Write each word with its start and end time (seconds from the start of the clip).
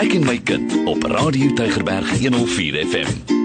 Ek 0.00 0.14
en 0.16 0.22
my 0.24 0.38
kind 0.48 0.72
op 0.88 1.04
Radio 1.12 1.52
Tygerberg 1.52 2.08
104 2.22 2.86
FM. 2.88 3.39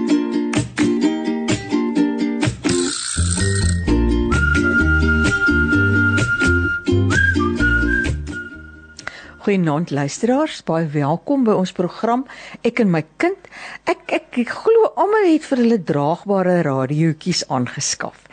Goeienaand 9.46 9.92
luisteraars, 9.94 10.56
baie 10.66 10.88
welkom 10.90 11.44
by 11.46 11.52
ons 11.54 11.70
program 11.70 12.24
Ek 12.66 12.80
en 12.82 12.88
my 12.90 13.04
kind. 13.22 13.44
Ek 13.86 14.00
ek, 14.16 14.40
ek 14.42 14.50
glo 14.50 14.88
almal 14.98 15.28
het 15.28 15.44
vir 15.46 15.60
hulle 15.62 15.78
draagbare 15.86 16.56
radiootjies 16.66 17.44
aangeskaf. 17.54 18.24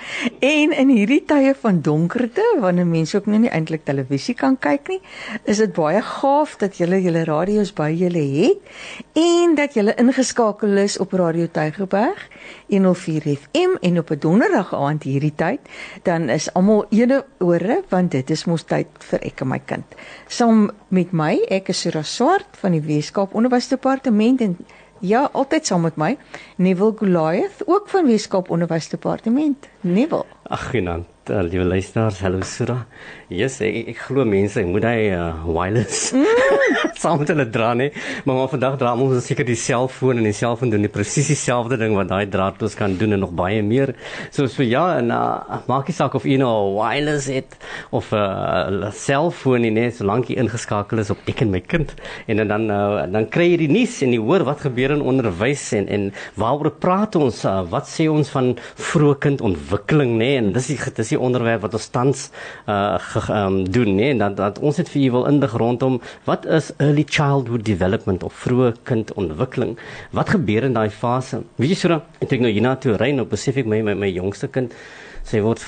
En 0.42 0.74
in 0.74 0.90
hierdie 0.90 1.22
tye 1.30 1.54
van 1.62 1.84
donkerte, 1.86 2.42
wanneer 2.64 2.90
mense 2.90 3.14
ook 3.20 3.30
nou 3.30 3.44
nie 3.44 3.52
eintlik 3.54 3.86
televisie 3.86 4.34
kan 4.40 4.58
kyk 4.58 4.90
nie, 4.90 5.00
is 5.46 5.62
dit 5.62 5.76
baie 5.78 6.02
gaaf 6.02 6.58
dat 6.64 6.82
julle 6.82 6.98
julle 7.04 7.24
radio's 7.30 7.76
by 7.78 7.92
julle 7.94 8.26
het 8.34 8.74
en 9.22 9.54
dat 9.60 9.78
julle 9.78 9.94
ingeskakel 10.02 10.82
is 10.82 10.98
op 10.98 11.14
Radio 11.14 11.46
Tygerberg 11.46 12.26
104 12.74 13.30
FM 13.36 13.78
en 13.86 14.00
op 14.02 14.10
'n 14.12 14.20
donderdag 14.20 14.74
aand 14.74 15.04
hierdie 15.04 15.36
tyd, 15.36 15.62
dan 16.04 16.30
is 16.30 16.50
almal 16.54 16.86
ene 16.90 17.24
ore 17.40 17.84
want 17.90 18.12
dit 18.12 18.30
is 18.30 18.46
mos 18.46 18.64
tyd 18.64 18.88
vir 19.00 19.20
ek 19.22 19.42
en 19.42 19.48
my 19.48 19.60
kind. 19.60 19.86
Saam 20.28 20.72
met 20.94 21.14
my, 21.16 21.38
ek 21.52 21.72
is 21.74 21.82
Sura 21.84 22.04
Swart 22.06 22.60
van 22.62 22.76
die 22.76 22.84
Weskaap 22.86 23.34
Onderwysdepartement 23.34 24.44
en 24.46 24.58
ja, 25.04 25.26
altyd 25.34 25.66
saam 25.68 25.88
met 25.88 25.98
my, 26.00 26.14
Neville 26.62 26.94
Goliath 27.00 27.66
ook 27.66 27.90
van 27.92 28.06
Weskaap 28.08 28.52
Onderwysdepartement. 28.54 29.68
Neville. 29.82 30.26
Ag, 30.44 30.70
genant 30.70 31.13
uh, 31.30 31.42
liewe 31.44 31.66
luisteraars, 31.66 32.20
hallo 32.24 32.42
Sura. 32.44 32.86
Yes, 33.34 33.60
ek, 33.64 33.94
ek 33.94 34.02
glo 34.08 34.26
mense 34.28 34.62
moet 34.68 34.86
hy 34.88 34.98
uh, 35.16 35.32
wireless 35.48 36.12
mm. 36.14 36.54
saam 37.04 37.20
met 37.22 37.32
hulle 37.34 37.46
dra 37.52 37.72
nie, 37.78 37.90
maar 38.28 38.38
maar 38.38 38.52
vandag 38.52 38.78
dra 38.82 38.94
ons 39.00 39.26
seker 39.26 39.48
die 39.48 39.58
selfoon 39.60 40.22
en 40.22 40.28
die 40.28 40.36
selfoon 40.36 40.72
doen 40.74 40.86
die 40.86 40.92
presies 40.92 41.32
dieselfde 41.32 41.80
ding 41.82 41.96
wat 41.98 42.12
daai 42.12 42.28
draadloos 42.32 42.78
kan 42.80 42.96
doen 43.00 43.16
en 43.16 43.24
nog 43.26 43.34
baie 43.36 43.62
meer. 43.66 43.94
So 44.36 44.48
so 44.52 44.66
ja, 44.66 44.84
en 45.00 45.12
uh, 45.16 45.62
maak 45.70 45.90
nie 45.90 45.96
saak 45.98 46.16
of 46.20 46.28
jy 46.28 46.38
nou 46.42 46.52
wireless 46.78 47.30
het 47.32 47.58
of 47.92 48.12
'n 48.14 48.84
uh, 48.84 48.92
selfoon 48.92 49.66
nie, 49.66 49.90
solank 49.92 50.30
jy 50.30 50.38
ingeskakel 50.44 51.02
is 51.04 51.12
op 51.14 51.20
ek 51.28 51.44
en 51.46 51.52
my 51.52 51.62
kind 51.62 51.96
en 52.28 52.38
dan 52.38 52.48
dan, 52.54 52.70
uh, 52.72 53.06
dan 53.12 53.28
kry 53.30 53.50
jy 53.54 53.58
die 53.66 53.72
nuus 53.72 54.02
en 54.06 54.14
jy 54.14 54.22
hoor 54.22 54.46
wat 54.48 54.64
gebeur 54.68 54.94
in 54.96 55.02
onderwys 55.02 55.72
en 55.74 55.88
en 55.88 56.12
waaroor 56.40 56.72
praat 56.84 57.16
ons? 57.16 57.44
Uh, 57.46 57.62
wat 57.74 57.90
sê 57.90 58.08
ons 58.12 58.30
van 58.30 58.54
vroeë 58.76 59.20
kindontwikkeling 59.28 60.18
nê? 60.20 60.32
En 60.42 60.52
dis 60.54 60.72
die 60.74 60.80
dis 60.96 61.13
die 61.14 61.20
onderwerp 61.20 61.64
wat 61.66 61.78
ons 61.80 61.90
tans 61.94 62.26
uh 62.68 62.98
um, 63.30 63.62
doen 63.72 63.96
nê 63.96 64.12
en 64.14 64.24
dan 64.26 64.38
dat 64.40 64.60
ons 64.60 64.78
het 64.82 64.90
vir 64.90 65.08
u 65.08 65.12
wil 65.18 65.28
indig 65.32 65.56
rondom 65.64 66.00
wat 66.28 66.46
is 66.46 66.72
early 66.78 67.06
childhood 67.08 67.66
development 67.66 68.24
of 68.24 68.36
vroeë 68.46 68.74
kindontwikkeling? 68.90 69.78
Wat 70.12 70.36
gebeur 70.36 70.68
in 70.68 70.78
daai 70.78 70.90
fase? 70.90 71.44
Weet 71.58 71.76
jy 71.76 71.80
so 71.80 71.94
dan 71.94 72.06
ek 72.20 72.30
dink 72.30 72.46
nou 72.46 72.52
hierna 72.52 72.76
toe 72.76 72.98
ry 73.00 73.12
nou 73.16 73.26
besef 73.30 73.58
ek 73.62 73.70
my 73.70 73.82
my, 73.82 73.98
my 74.06 74.12
jongste 74.12 74.50
kind 74.52 74.74
sy 75.24 75.42
word 75.44 75.64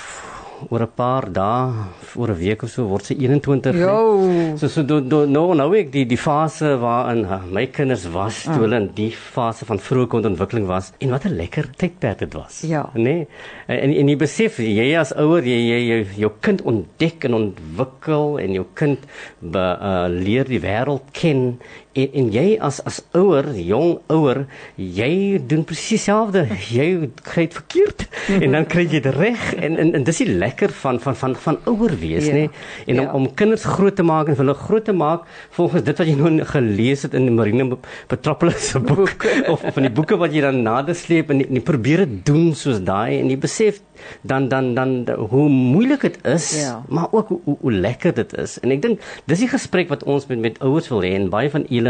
oor 0.70 0.81
'n 0.81 0.92
paar 0.95 1.25
dae 1.31 1.86
oor 2.16 2.30
'n 2.31 2.39
week 2.39 2.64
of 2.64 2.70
so 2.70 2.88
word 2.88 3.06
sy 3.06 3.16
21. 3.16 3.75
Jo. 3.75 4.56
So 4.58 4.67
so 4.67 4.84
do, 4.84 5.00
do, 5.02 5.25
no 5.25 5.53
nou 5.53 5.73
ek 5.75 5.92
die 5.92 6.06
die 6.06 6.17
fase 6.17 6.78
waarin 6.80 7.25
my 7.52 7.66
kinders 7.67 8.08
was 8.12 8.44
toe 8.44 8.56
mm. 8.56 8.62
hulle 8.64 8.78
in 8.84 8.89
die 8.95 9.12
fase 9.12 9.66
van 9.66 9.80
vroeë 9.80 10.23
ontwikkeling 10.31 10.67
was 10.67 10.94
en 11.00 11.09
wat 11.09 11.25
'n 11.25 11.36
lekker 11.36 11.70
tydperk 11.78 12.20
dit 12.20 12.34
was. 12.34 12.62
Ja. 12.62 12.89
Nee. 12.94 13.28
En 13.67 13.89
en 13.92 14.08
jy 14.08 14.17
besef 14.17 14.58
jy 14.59 14.95
as 14.97 15.14
ouer 15.14 15.44
jy 15.44 15.59
jy 15.72 15.80
jou, 15.88 16.06
jou 16.17 16.31
kind 16.42 16.62
ontdek 16.62 17.25
en 17.25 17.34
ontwikkel 17.34 18.40
en 18.40 18.53
jou 18.53 18.66
kind 18.73 19.00
be, 19.40 19.66
uh, 19.81 20.08
leer 20.09 20.45
die 20.45 20.59
wêreld 20.59 21.03
ken 21.12 21.59
en, 21.96 22.10
en 22.22 22.30
jy 22.34 22.46
as 22.64 22.82
as 22.88 23.02
ouer, 23.18 23.48
jong 23.60 24.00
ouer, 24.12 24.44
jy 24.76 25.40
doen 25.48 25.64
presies 25.68 26.06
dieselfde. 26.06 26.46
Jy 26.70 27.10
kry 27.24 27.46
dit 27.48 27.56
verkeerd 27.56 28.06
en 28.44 28.58
dan 28.58 28.68
kry 28.70 28.86
jy 28.86 29.00
dit 29.00 29.16
reg 29.16 29.46
en, 29.56 29.78
en 29.82 29.94
en 30.00 30.08
dis 30.08 30.22
die 30.24 30.36
lekker 30.44 30.74
van 30.81 31.00
van 31.03 31.18
van 31.19 31.38
van 31.46 31.59
ouer 31.72 31.96
wees, 32.02 32.28
ja. 32.30 32.36
nê? 32.36 32.46
En 32.86 33.00
om, 33.00 33.06
ja. 33.06 33.14
om 33.19 33.28
kinders 33.40 33.66
groot 33.78 33.96
te 33.96 34.06
maak 34.06 34.31
en 34.31 34.40
hulle 34.40 34.58
groot 34.66 34.86
te 34.86 34.96
maak 34.96 35.25
volgens 35.58 35.86
dit 35.88 36.02
wat 36.02 36.12
jy 36.12 36.18
nou 36.19 36.34
gelees 36.52 37.06
het 37.08 37.16
in 37.18 37.31
Marine 37.36 37.78
Petropolis 38.12 38.72
se 38.72 38.81
boek 38.84 39.28
of 39.53 39.64
van 39.66 39.88
die 39.88 39.94
boeke 39.94 40.19
wat 40.19 40.36
jy 40.36 40.44
dan 40.46 40.62
nadersleep 40.66 41.31
en 41.34 41.44
jy 41.46 41.64
probeer 41.66 42.06
dit 42.06 42.22
doen 42.28 42.52
soos 42.58 42.81
daai 42.86 43.22
en 43.22 43.31
jy 43.31 43.40
besef 43.42 43.81
dan 44.22 44.48
dan 44.52 44.74
dan 44.75 45.09
hoe 45.31 45.50
moeilik 45.50 46.02
dit 46.02 46.18
is, 46.28 46.50
ja. 46.62 46.84
maar 46.90 47.08
ook 47.12 47.28
hoe, 47.28 47.40
hoe, 47.44 47.58
hoe 47.62 47.72
lekker 47.72 48.14
dit 48.14 48.34
is. 48.38 48.58
En 48.59 48.74
ek 48.75 48.81
dink 48.84 49.06
dis 49.30 49.44
die 49.46 49.52
gesprek 49.52 49.90
wat 49.94 50.03
ons 50.03 50.28
met 50.31 50.40
met 50.40 50.59
ouers 50.66 50.90
wil 50.92 51.03
hê 51.06 51.14
en 51.16 51.30
baie 51.34 51.50
van 51.53 51.66
julle 51.69 51.84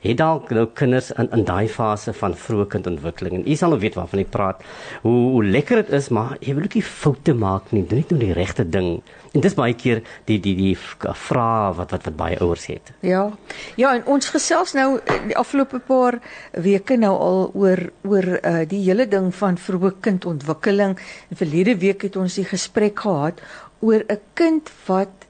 het 0.00 0.16
dalk 0.16 0.50
nou 0.56 0.66
kinders 0.74 1.10
in 1.20 1.28
in 1.36 1.44
daai 1.44 1.68
fase 1.68 2.12
van 2.16 2.34
vroeë 2.34 2.66
kindontwikkeling 2.74 3.34
en 3.38 3.46
u 3.46 3.56
sal 3.56 3.74
nou 3.74 3.80
weet 3.80 3.98
waarvan 3.98 4.22
ek 4.24 4.30
praat. 4.34 4.62
Hoe 5.02 5.18
hoe 5.34 5.44
lekker 5.44 5.82
dit 5.82 5.92
is, 5.98 6.08
maar 6.08 6.36
jy 6.40 6.54
wil 6.54 6.68
ook 6.68 6.76
nie 6.78 6.86
foute 6.86 7.34
maak 7.34 7.72
nie. 7.72 7.84
Doen 7.86 8.02
net 8.02 8.10
nou 8.14 8.20
die 8.20 8.36
regte 8.36 8.64
ding. 8.64 8.90
En 9.34 9.44
dis 9.44 9.54
baie 9.54 9.74
keer 9.74 10.02
die 10.26 10.40
die 10.42 10.56
die 10.58 10.74
vrae 10.76 11.72
wat 11.78 11.94
wat 11.94 12.08
wat 12.08 12.16
baie 12.16 12.38
ouers 12.40 12.66
het. 12.72 12.92
Ja. 13.06 13.28
Ja, 13.76 13.94
en 13.94 14.06
ons 14.06 14.32
gesels 14.34 14.74
nou 14.74 14.98
die 15.28 15.36
afgelope 15.36 15.78
paar 15.86 16.20
weke 16.52 16.96
nou 16.96 17.14
al 17.16 17.50
oor 17.54 17.86
oor 18.02 18.28
uh, 18.40 18.62
die 18.68 18.82
hele 18.84 19.06
ding 19.08 19.30
van 19.34 19.58
vroeë 19.58 19.94
kindontwikkeling. 20.00 20.98
En 21.30 21.42
verlede 21.44 21.76
week 21.78 22.08
het 22.08 22.16
ons 22.16 22.40
die 22.40 22.48
gesprek 22.48 23.06
gehad 23.06 23.40
oor 23.80 24.04
'n 24.08 24.20
kind 24.34 24.70
wat 24.86 25.29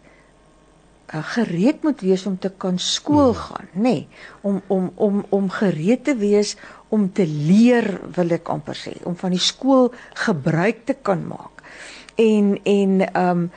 gereed 1.10 1.82
moet 1.82 2.00
wees 2.00 2.26
om 2.26 2.38
te 2.38 2.52
kan 2.56 2.78
skool 2.78 3.32
hmm. 3.32 3.40
gaan, 3.42 3.68
nê? 3.72 3.80
Nee, 3.82 4.08
om 4.40 4.62
om 4.66 4.92
om 4.94 5.24
om 5.28 5.50
gereed 5.50 6.04
te 6.04 6.14
wees 6.16 6.56
om 6.90 7.12
te 7.12 7.26
leer, 7.26 7.86
wil 8.14 8.34
ek 8.34 8.50
amper 8.50 8.78
sê, 8.78 8.94
om 9.06 9.14
van 9.18 9.34
die 9.34 9.42
skool 9.42 9.92
gebruik 10.26 10.84
te 10.90 10.96
kan 11.06 11.22
maak. 11.26 11.62
En 12.20 12.56
en 12.62 12.96
ehm 13.06 13.44
um, 13.44 13.50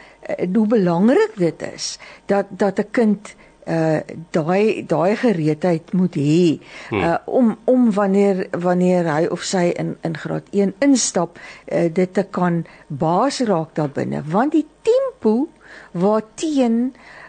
hoe 0.53 0.67
belangrik 0.67 1.33
dit 1.35 1.63
is 1.73 1.97
dat 2.31 2.45
dat 2.49 2.79
'n 2.79 2.91
kind 2.91 3.35
uh 3.67 3.99
daai 4.31 4.85
daai 4.87 5.15
gereedheid 5.15 5.93
moet 5.93 6.15
hê 6.15 6.59
uh 6.91 7.17
om 7.25 7.57
om 7.63 7.91
wanneer 7.91 8.47
wanneer 8.51 9.07
hy 9.13 9.25
of 9.25 9.43
sy 9.43 9.71
in 9.79 9.95
in 10.01 10.17
graad 10.17 10.43
1 10.51 10.73
instap 10.79 11.39
uh, 11.39 11.93
dit 11.93 12.13
te 12.13 12.23
kan 12.23 12.65
baas 12.87 13.39
raak 13.39 13.75
daar 13.75 13.89
binne 13.89 14.23
want 14.25 14.51
die 14.51 14.67
tempo 14.81 15.47
waarteen 15.91 16.93
uh 16.95 17.22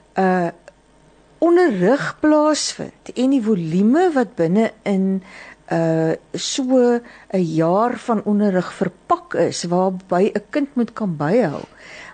onderrig 1.44 2.16
plaasvind 2.20 3.12
en 3.14 3.30
die 3.30 3.42
volume 3.42 4.12
wat 4.14 4.34
binne 4.38 4.70
in 4.82 5.22
uh 5.72 6.12
so 6.32 7.00
'n 7.32 7.40
jaar 7.40 7.96
van 7.98 8.22
onderrig 8.24 8.72
verpak 8.72 9.34
is 9.34 9.64
waarby 9.64 10.30
'n 10.34 10.44
kind 10.50 10.74
moet 10.74 10.92
kan 10.92 11.16
byhou 11.16 11.62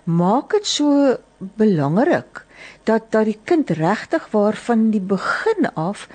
maak 0.04 0.50
dit 0.50 0.66
so 0.66 1.16
belangrik 1.38 2.46
dat 2.84 3.10
dat 3.10 3.24
die 3.24 3.38
kind 3.44 3.70
regtig 3.70 4.30
waarvan 4.30 4.90
die 4.90 5.00
begin 5.00 5.66
af 5.74 6.08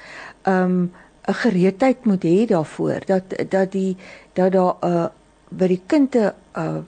um 0.47 0.91
'n 1.27 1.33
gereedheid 1.33 2.05
moet 2.05 2.23
hê 2.23 2.45
daarvoor 2.45 2.99
dat 3.05 3.23
dat 3.49 3.71
die 3.71 3.97
dat 4.33 4.51
daar 4.51 4.75
'n 4.81 4.87
uh, 4.87 5.07
by 5.49 5.67
die 5.67 5.83
kind 5.87 6.15
'n 6.15 6.33
'n 6.53 6.87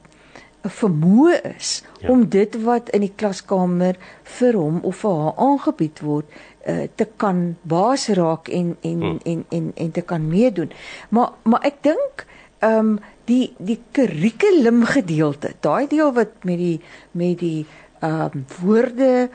vermoë 0.70 1.40
is 1.56 1.84
ja. 2.02 2.10
om 2.12 2.28
dit 2.30 2.56
wat 2.64 2.90
in 2.96 3.06
die 3.06 3.14
klaskamer 3.16 3.98
vir 4.38 4.58
hom 4.60 4.80
of 4.88 5.02
vir 5.04 5.20
haar 5.22 5.42
aangebied 5.48 6.02
word 6.06 6.30
uh, 6.68 6.88
te 6.96 7.08
kan 7.18 7.56
baas 7.64 8.08
raak 8.18 8.50
en 8.50 8.76
en, 8.82 9.02
hmm. 9.02 9.20
en 9.26 9.46
en 9.50 9.72
en 9.76 9.92
te 9.92 10.02
kan 10.02 10.28
meedoen. 10.28 10.72
Maar 11.10 11.32
maar 11.44 11.68
ek 11.72 11.84
dink 11.88 12.26
ehm 12.60 12.80
um, 12.80 13.00
die 13.28 13.54
die 13.60 13.80
kurrikulum 13.92 14.86
gedeelte, 14.88 15.52
daai 15.60 15.88
deel 15.88 16.14
wat 16.14 16.44
met 16.48 16.58
die 16.58 16.80
met 17.12 17.40
die 17.40 17.66
ehm 18.00 18.40
um, 18.40 18.46
woorde 18.62 19.30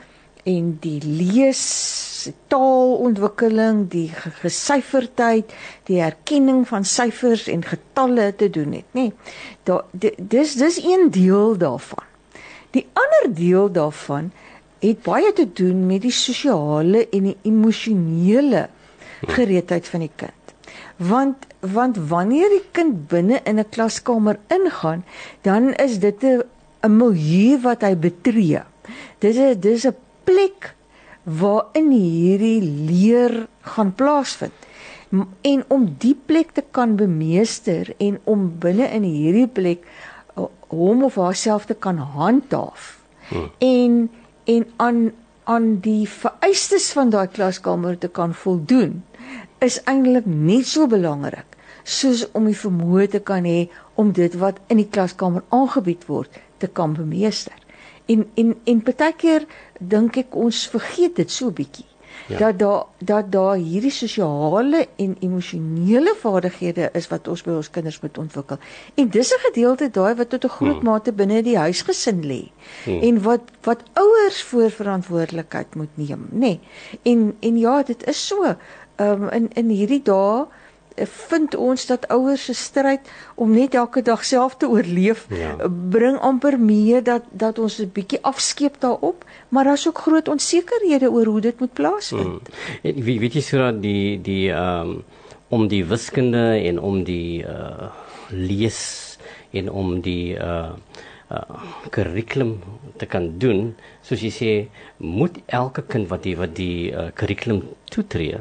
en 0.49 0.77
die 0.81 1.01
lees 1.05 1.63
taalontwikkeling, 2.51 3.87
die 3.91 4.09
gesyferdheid, 4.43 5.51
die 5.89 6.01
herkenning 6.03 6.63
van 6.69 6.87
syfers 6.87 7.49
en 7.51 7.65
getalle 7.67 8.31
te 8.39 8.51
doen 8.51 8.77
het, 8.79 8.87
nê. 8.95 9.09
Nee, 9.09 9.13
daar 9.67 9.85
dis 10.19 10.55
dis 10.59 10.79
een 10.83 11.11
deel 11.15 11.57
daarvan. 11.59 12.07
Die 12.73 12.87
ander 12.97 13.35
deel 13.35 13.71
daarvan 13.73 14.31
het 14.83 15.03
baie 15.03 15.33
te 15.33 15.47
doen 15.47 15.87
met 15.87 16.03
die 16.03 16.15
sosiale 16.15 17.05
en 17.11 17.29
die 17.31 17.37
emosionele 17.47 18.69
gereedheid 19.31 19.89
van 19.89 20.07
die 20.07 20.15
kind. 20.17 20.55
Want 20.97 21.47
want 21.63 21.99
wanneer 22.11 22.51
die 22.51 22.65
kind 22.75 23.07
binne 23.09 23.39
in 23.47 23.59
'n 23.59 23.69
klaskamer 23.71 24.39
ingaan, 24.49 25.05
dan 25.43 25.75
is 25.75 25.99
dit 25.99 26.23
'n 26.23 26.43
'n 26.83 26.97
milieu 26.97 27.61
wat 27.61 27.83
hy 27.83 27.95
betree. 27.97 28.63
Dis 29.19 29.37
'n 29.37 29.61
dis 29.61 29.87
'n 29.87 29.95
plek 30.25 30.75
waarin 31.23 31.91
hierdie 31.91 32.63
leer 32.63 33.47
gaan 33.75 33.95
plaasvind. 33.95 34.69
En 35.43 35.65
om 35.69 35.87
die 35.99 36.17
plek 36.27 36.55
te 36.57 36.65
kan 36.71 36.97
bemeester 36.97 37.95
en 37.99 38.19
om 38.25 38.49
binne 38.59 38.89
in 38.97 39.05
hierdie 39.07 39.49
plek 39.49 39.87
hom 40.73 41.05
of 41.05 41.19
haarself 41.21 41.67
te 41.69 41.75
kan 41.75 41.97
handhaaf. 41.97 43.05
Hmm. 43.29 43.51
En 43.59 44.11
en 44.45 44.67
aan 44.77 45.13
aan 45.45 45.81
die 45.83 46.09
vereistes 46.09 46.93
van 46.95 47.11
daai 47.11 47.27
klaskamer 47.29 47.99
te 47.99 48.09
kan 48.09 48.35
voldoen 48.35 49.03
is 49.59 49.81
eintlik 49.91 50.27
net 50.27 50.67
so 50.67 50.87
belangrik 50.87 51.57
soos 51.83 52.23
om 52.39 52.47
die 52.47 52.59
vermoë 52.59 53.09
te 53.11 53.21
kan 53.27 53.47
hê 53.47 53.67
om 53.99 54.13
dit 54.15 54.35
wat 54.39 54.61
in 54.71 54.79
die 54.79 54.89
klaskamer 54.89 55.43
aangebied 55.51 56.07
word 56.07 56.39
te 56.63 56.71
kan 56.71 56.95
bemeester. 56.95 57.59
En 58.07 58.27
en 58.39 58.55
en 58.65 58.83
partykeer 58.87 59.47
dink 59.89 60.17
ek 60.17 60.35
ons 60.35 60.67
vergeet 60.69 61.17
dit 61.17 61.31
so 61.31 61.51
bietjie. 61.51 61.87
Ja. 62.29 62.39
Dat 62.39 62.59
daar 62.59 62.85
dat 62.99 63.33
daar 63.33 63.57
hierdie 63.57 63.91
sosiale 63.91 64.87
en 64.97 65.17
emosionele 65.21 66.15
vaardighede 66.21 66.91
is 66.93 67.09
wat 67.09 67.29
ons 67.29 67.43
by 67.43 67.57
ons 67.59 67.71
kinders 67.71 68.01
moet 68.01 68.19
ontwikkel. 68.19 68.59
En 68.95 69.09
dis 69.09 69.33
'n 69.35 69.43
gedeelte 69.49 69.91
daai 69.91 70.15
wat 70.15 70.29
tot 70.31 70.45
'n 70.45 70.49
groot 70.49 70.81
hmm. 70.81 70.85
mate 70.85 71.13
binne 71.13 71.43
die 71.43 71.59
huisgesin 71.59 72.23
lê. 72.25 72.43
Hmm. 72.85 73.01
En 73.01 73.23
wat 73.23 73.41
wat 73.63 73.83
ouers 73.93 74.43
voor 74.43 74.71
verantwoordelikheid 74.71 75.75
moet 75.75 75.95
neem, 75.95 76.29
nê. 76.31 76.39
Nee. 76.39 76.61
En 77.03 77.37
en 77.41 77.59
ja, 77.59 77.83
dit 77.83 78.07
is 78.07 78.27
so. 78.27 78.45
Ehm 78.97 79.23
um, 79.23 79.29
in 79.29 79.49
in 79.53 79.69
hierdie 79.69 80.03
dae 80.03 80.47
vind 80.97 81.55
ons 81.55 81.87
dat 81.87 82.09
ouers 82.09 82.45
se 82.45 82.55
stryd 82.55 83.01
om 83.35 83.53
net 83.53 83.75
elke 83.75 84.03
dag 84.03 84.25
self 84.25 84.57
te 84.57 84.69
oorleef 84.69 85.27
ja. 85.31 85.57
bring 85.91 86.19
amper 86.19 86.59
mee 86.61 87.03
dat 87.03 87.23
dat 87.31 87.59
ons 87.59 87.79
'n 87.79 87.91
bietjie 87.93 88.23
afskeep 88.23 88.81
daarop, 88.81 89.25
maar 89.49 89.65
daar's 89.65 89.89
ook 89.89 89.99
groot 89.99 90.29
onsekerhede 90.29 91.11
oor 91.11 91.27
hoe 91.27 91.41
dit 91.41 91.61
moet 91.61 91.73
plaasvind. 91.73 92.49
Hmm. 92.83 93.05
Wie 93.05 93.21
weet 93.21 93.35
jy 93.35 93.41
so 93.41 93.81
die 93.81 94.21
die 94.21 94.51
ehm 94.53 94.89
um, 94.89 95.05
om 95.49 95.69
die 95.69 95.85
wiskunde 95.85 96.63
en 96.65 96.81
om 96.81 97.05
die 97.05 97.45
uh 97.45 97.91
lees 98.31 99.19
en 99.51 99.71
om 99.71 100.01
die 100.01 100.35
uh 100.35 100.73
kurrikulum 101.95 102.57
uh, 102.59 102.91
te 103.01 103.07
kan 103.07 103.29
doen 103.43 103.73
soos 104.05 104.23
jy 104.25 104.33
sê 104.35 104.51
moet 104.99 105.39
elke 105.47 105.85
kind 105.95 106.11
wat 106.13 106.27
die 106.27 106.37
wat 106.39 106.55
die 106.59 106.93
kurrikulum 107.19 107.63
uh, 107.65 107.77
toetree 107.93 108.41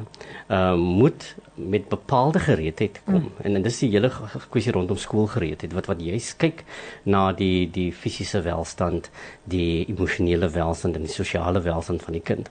uh 0.52 0.76
moet 0.76 1.36
met 1.56 1.90
bepaalde 1.90 2.40
gereedheid 2.40 3.02
kom. 3.06 3.22
Mm. 3.22 3.32
En, 3.44 3.56
en 3.56 3.66
dis 3.66 3.80
die 3.84 3.92
hele 3.94 4.10
kwessie 4.50 4.74
rondom 4.74 4.98
skoolgereedheid 4.98 5.76
wat 5.78 5.90
wat 5.92 6.02
jy 6.02 6.18
kyk 6.42 6.64
na 7.04 7.30
die 7.38 7.68
die 7.70 7.92
fisiese 7.92 8.42
welstand, 8.48 9.12
die 9.44 9.86
emosionele 9.92 10.50
welstand 10.50 10.98
en 10.98 11.06
die 11.06 11.14
sosiale 11.14 11.62
welstand 11.62 12.04
van 12.08 12.18
die 12.18 12.26
kind. 12.32 12.50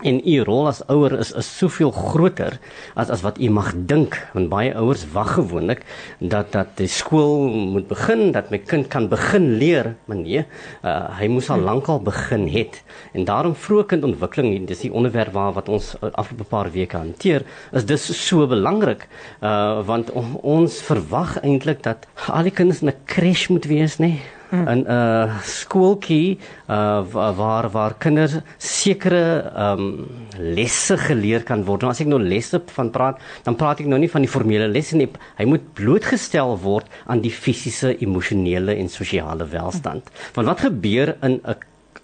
En 0.00 0.20
u 0.24 0.40
rol 0.40 0.66
as 0.66 0.80
ouer 0.88 1.18
is 1.20 1.32
is 1.36 1.48
soveel 1.58 1.90
groter 1.92 2.56
as 2.96 3.10
as 3.12 3.20
wat 3.20 3.36
u 3.38 3.50
mag 3.52 3.72
dink. 3.76 4.16
Want 4.32 4.48
baie 4.48 4.72
ouers 4.74 5.04
wag 5.12 5.34
gewoonlik 5.34 5.84
dat 6.18 6.52
dat 6.52 6.72
die 6.80 6.88
skool 6.88 7.44
moet 7.74 7.88
begin 7.88 8.32
dat 8.32 8.48
my 8.50 8.58
kind 8.58 8.88
kan 8.88 9.08
begin 9.12 9.50
leer. 9.60 9.92
Maar 10.08 10.16
nee 10.16 10.44
uh, 10.84 11.12
hy 11.20 11.28
moes 11.28 11.50
al 11.52 11.60
lankal 11.60 12.00
begin 12.00 12.48
het. 12.48 12.80
En 13.12 13.28
daarom 13.28 13.54
vroeë 13.54 13.86
kindontwikkeling 13.92 14.66
dis 14.66 14.86
die 14.86 14.92
onderwerp 14.92 15.36
waar 15.36 15.52
wat 15.52 15.68
ons 15.68 15.94
afgelope 16.00 16.48
paar 16.48 16.72
weke 16.72 16.96
hanteer 16.96 17.44
is 17.72 17.84
dis 17.84 18.08
so 18.26 18.46
belangrik. 18.48 19.08
Uh, 19.40 19.84
want 19.84 20.10
on, 20.16 20.38
ons 20.40 20.80
verwag 20.88 21.36
eintlik 21.44 21.84
dat 21.84 22.08
al 22.32 22.48
die 22.48 22.56
kinders 22.56 22.80
in 22.80 22.88
'n 22.88 23.02
crash 23.04 23.48
moet 23.52 23.68
wees 23.68 24.00
nê 24.00 24.16
nee? 24.16 24.40
In 24.52 24.84
'n 24.84 24.84
uh, 24.84 25.40
skooltjie 25.48 26.38
uh, 26.68 27.00
waar 27.36 27.70
waar 27.72 27.94
kinders 27.98 28.36
sekere 28.58 29.52
um, 29.56 30.06
lesse 30.38 30.96
geleer 30.98 31.42
kan 31.42 31.64
word. 31.64 31.80
Nou 31.80 31.90
as 31.90 32.00
ek 32.00 32.10
nou 32.10 32.20
lesse 32.20 32.60
van 32.76 32.90
praat, 32.90 33.20
dan 33.44 33.56
praat 33.56 33.80
ek 33.80 33.88
nou 33.88 33.98
nie 33.98 34.10
van 34.12 34.22
die 34.22 34.30
formele 34.30 34.68
lesse 34.68 34.96
nie. 34.96 35.08
Hy 35.38 35.48
moet 35.48 35.72
blootgestel 35.74 36.58
word 36.60 36.86
aan 37.06 37.24
die 37.24 37.32
fisiese, 37.32 37.96
emosionele 38.04 38.76
en 38.76 38.92
sosiale 38.92 39.48
welstand. 39.48 40.10
Want 40.36 40.46
wat 40.46 40.60
gebeur 40.68 41.16
in 41.22 41.40
'n 41.40 41.56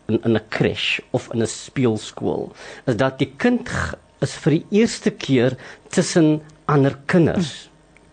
in 0.08 0.36
'n 0.36 0.48
crash 0.48 1.00
of 1.12 1.28
in 1.34 1.42
'n 1.42 1.46
speelskool 1.46 2.52
is 2.86 2.96
dat 2.96 3.18
die 3.18 3.32
kind 3.36 3.68
is 4.20 4.34
vir 4.34 4.52
die 4.52 4.66
eerste 4.70 5.10
keer 5.10 5.56
tussen 5.88 6.40
ander 6.64 6.96
kinders. 7.06 7.52
Hmm 7.52 7.67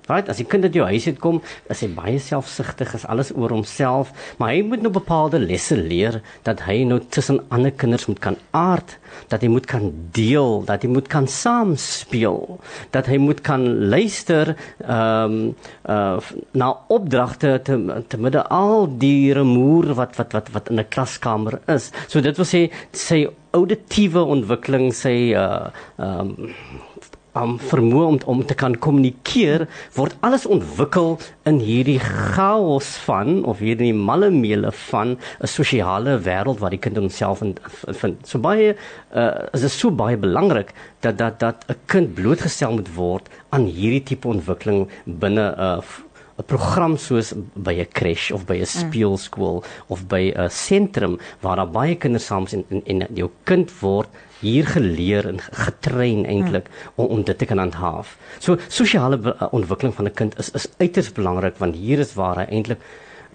Right, 0.06 0.28
as 0.30 0.38
die 0.38 0.46
kind 0.46 0.66
uit 0.68 0.75
jou 0.78 0.86
huis 0.86 1.07
uit 1.10 1.18
kom, 1.18 1.40
is 1.74 1.80
hy 1.81 1.88
baie 1.98 2.19
selfsugtig, 2.22 2.92
is 2.94 3.07
alles 3.10 3.31
oor 3.34 3.50
homself, 3.50 4.12
maar 4.38 4.52
hy 4.54 4.60
moet 4.62 4.84
nou 4.86 4.92
bepaalde 4.94 5.40
lesse 5.42 5.74
leer 5.80 6.19
dat 6.46 6.62
hy 6.68 6.84
nou 6.86 7.00
tussen 7.10 7.40
ander 7.50 7.74
kinders 7.74 8.06
moet 8.06 8.22
kan 8.22 8.38
aard, 8.54 9.00
dat 9.31 9.42
hy 9.42 9.50
moet 9.50 9.66
kan 9.69 9.88
deel, 10.13 10.62
dat 10.68 10.86
hy 10.86 10.92
moet 10.94 11.10
kan 11.10 11.25
saam 11.31 11.74
speel, 11.81 12.60
dat 12.94 13.10
hy 13.10 13.18
moet 13.22 13.42
kan 13.46 13.66
luister 13.90 14.54
ehm 14.86 15.40
um, 15.40 15.42
uh 15.90 16.22
na 16.56 16.69
opdragte 16.94 17.56
te 17.66 17.75
te 18.10 18.18
midde 18.22 18.44
al 18.54 18.86
die 19.01 19.34
remoer 19.36 19.94
wat 19.98 20.16
wat 20.19 20.34
wat 20.38 20.54
wat 20.54 20.69
in 20.69 20.80
'n 20.80 20.90
klaskamer 20.90 21.60
is. 21.68 21.92
So 22.08 22.22
dit 22.22 22.38
wil 22.38 22.46
sê 22.46 22.62
sy 22.92 23.25
auditiewe 23.51 24.22
ontwikkeling, 24.22 24.94
sy 24.94 25.34
uh 25.34 25.72
ehm 25.98 26.36
um, 26.38 26.54
um, 27.36 27.58
vermoë 27.60 28.06
om 28.08 28.20
om 28.26 28.44
te 28.48 28.56
kan 28.58 28.76
kommunikeer 28.86 29.68
word 29.96 30.16
alles 30.26 30.46
ontwikkel 30.46 31.16
in 31.50 31.60
hierdie 31.64 32.00
chaos 32.00 32.96
van 33.06 33.44
of 33.46 33.62
hierdie 33.64 33.94
mallemeele 33.94 34.72
van 34.90 35.18
'n 35.18 35.48
sosiale 35.48 36.18
wêreld 36.28 36.60
wat 36.64 36.72
die 36.72 36.80
kind 36.80 36.98
homself 36.98 37.44
vind. 38.02 38.18
So 38.28 38.40
baie 38.40 38.76
uh, 39.16 39.48
is 39.54 39.62
dit 39.62 39.72
so 39.72 39.92
baie 39.92 40.18
belangrik 40.18 40.74
dat 41.02 41.18
dat 41.18 41.40
dat 41.40 41.66
'n 41.70 41.80
kind 41.86 42.14
blootgestel 42.16 42.72
moet 42.72 42.96
word 42.96 43.30
aan 43.50 43.66
hierdie 43.66 44.04
tipe 44.04 44.28
ontwikkeling 44.28 44.88
binne 45.06 45.52
'n 45.52 45.60
uh, 45.60 46.05
'n 46.38 46.44
program 46.44 46.98
soos 46.98 47.34
by 47.56 47.74
'n 47.80 47.92
crash 47.94 48.32
of 48.32 48.46
by 48.46 48.58
'n 48.60 48.68
mm. 48.68 48.76
speelskool 48.82 49.64
of 49.88 50.08
by 50.08 50.34
'n 50.36 50.50
sentrum 50.50 51.20
waar 51.42 51.56
daar 51.56 51.72
baie 51.72 51.96
kinders 51.96 52.26
saam 52.26 52.44
is 52.44 52.54
en, 52.54 52.66
en, 52.70 52.82
en 52.86 53.08
jou 53.14 53.30
kind 53.44 53.72
word 53.80 54.10
hier 54.42 54.68
geleer 54.68 55.28
en 55.28 55.40
getrein 55.40 56.26
eintlik 56.26 56.68
hmm. 56.68 56.92
om 56.96 57.06
om 57.18 57.24
dit 57.24 57.38
te 57.38 57.46
kan 57.46 57.58
handhaaf. 57.58 58.18
So 58.40 58.58
sosiale 58.68 59.18
uh, 59.18 59.48
ontwikkeling 59.52 59.96
van 59.96 60.06
'n 60.06 60.14
kind 60.14 60.40
is 60.40 60.52
is 60.52 60.68
uiters 60.78 61.12
belangrik 61.12 61.58
want 61.58 61.76
hier 61.76 62.00
is 62.00 62.14
waar 62.14 62.38
hy 62.44 62.48
eintlik 62.52 62.82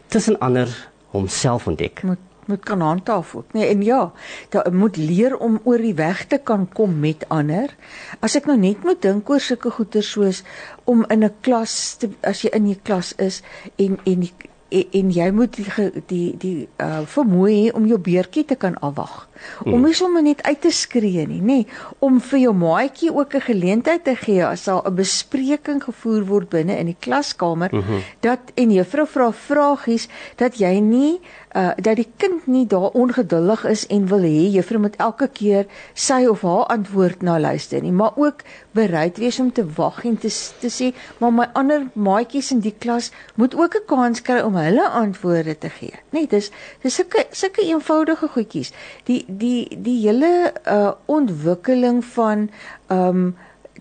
tussen 0.06 0.38
ander 0.38 0.68
homself 1.10 1.66
ontdek. 1.66 2.02
Moet 2.02 2.29
moet 2.46 2.64
kan 2.64 2.80
handhaaf 2.80 3.34
ook. 3.34 3.52
Nee, 3.52 3.68
en 3.68 3.82
ja, 3.82 4.12
jy 4.50 4.70
moet 4.72 4.96
leer 4.96 5.36
om 5.36 5.60
oor 5.64 5.78
die 5.78 5.94
weg 5.94 6.26
te 6.26 6.38
kan 6.38 6.68
kom 6.68 6.98
met 7.00 7.24
ander. 7.28 7.76
As 8.20 8.36
ek 8.36 8.46
nou 8.46 8.58
net 8.58 8.84
moet 8.84 9.02
dink 9.02 9.30
oor 9.30 9.40
sulke 9.40 9.70
goeie 9.70 10.02
soos 10.02 10.42
om 10.84 11.04
in 11.08 11.24
'n 11.24 11.34
klas 11.40 11.96
te 11.96 12.10
as 12.22 12.42
jy 12.42 12.50
in 12.52 12.68
'n 12.68 12.80
klas 12.82 13.14
is 13.16 13.42
en 13.76 13.98
en 14.04 14.20
die, 14.20 14.34
en, 14.70 14.84
en 14.92 15.10
jy 15.10 15.30
moet 15.34 15.56
die 15.56 15.90
die 16.06 16.28
die 16.38 16.68
uh 16.82 17.02
vermoë 17.10 17.50
hê 17.50 17.72
om 17.74 17.86
jou 17.90 17.98
beurtjie 17.98 18.44
te 18.44 18.56
kan 18.56 18.78
afwag. 18.78 19.26
Hmm. 19.64 19.74
Om 19.74 19.86
nie 19.88 19.94
sommer 19.96 20.22
net 20.22 20.42
uit 20.44 20.60
te 20.60 20.72
skree 20.74 21.24
nie, 21.28 21.40
nê, 21.40 21.58
om 22.04 22.20
vir 22.20 22.42
jou 22.42 22.52
maatjie 22.56 23.12
ook 23.12 23.34
'n 23.34 23.46
geleentheid 23.48 24.04
te 24.04 24.14
gee 24.16 24.44
as 24.44 24.64
daar 24.64 24.86
'n 24.86 24.94
bespreking 24.94 25.82
gevoer 25.82 26.24
word 26.26 26.48
binne 26.48 26.78
in 26.78 26.86
die 26.86 27.00
klaskamer 27.00 27.68
mm 27.72 27.80
-hmm. 27.80 28.00
dat 28.20 28.40
en 28.54 28.70
juffrou 28.70 29.06
vra 29.06 29.32
vragies 29.32 30.08
dat 30.36 30.58
jy 30.58 30.80
nie 30.80 31.20
uh 31.56 31.70
dat 31.76 31.96
die 31.96 32.08
kind 32.16 32.46
nie 32.46 32.66
daar 32.66 32.90
ongeduldig 32.94 33.64
is 33.64 33.86
en 33.86 34.06
wil 34.06 34.22
hê 34.22 34.50
juffrou 34.54 34.80
moet 34.80 34.96
elke 35.02 35.26
keer 35.28 35.66
sy 35.94 36.20
of 36.30 36.44
haar 36.46 36.68
antwoord 36.70 37.22
na 37.26 37.38
luister 37.38 37.82
nie, 37.82 37.92
maar 37.92 38.12
ook 38.16 38.44
bereid 38.72 39.18
wees 39.18 39.40
om 39.40 39.52
te 39.52 39.64
wag 39.76 40.04
en 40.04 40.18
te 40.18 40.30
te 40.60 40.70
sê, 40.70 40.92
maar 41.18 41.32
my 41.34 41.48
ander 41.58 41.88
maatjies 41.94 42.52
in 42.54 42.62
die 42.62 42.74
klas 42.78 43.10
moet 43.34 43.54
ook 43.54 43.74
'n 43.74 43.86
kans 43.86 44.22
kry 44.22 44.40
om 44.40 44.54
hulle 44.54 44.88
antwoorde 44.88 45.58
te 45.58 45.68
gee. 45.68 45.94
Net 46.10 46.30
dis 46.30 46.50
dis 46.82 46.94
sulke 46.94 47.26
sulke 47.30 47.62
eenvoudige 47.62 48.28
goedjies. 48.28 48.72
Die 49.04 49.24
die 49.26 49.68
die 49.82 49.98
hele 50.06 50.52
uh 50.66 50.92
ontwikkeling 51.06 52.04
van 52.04 52.50
um 52.88 53.36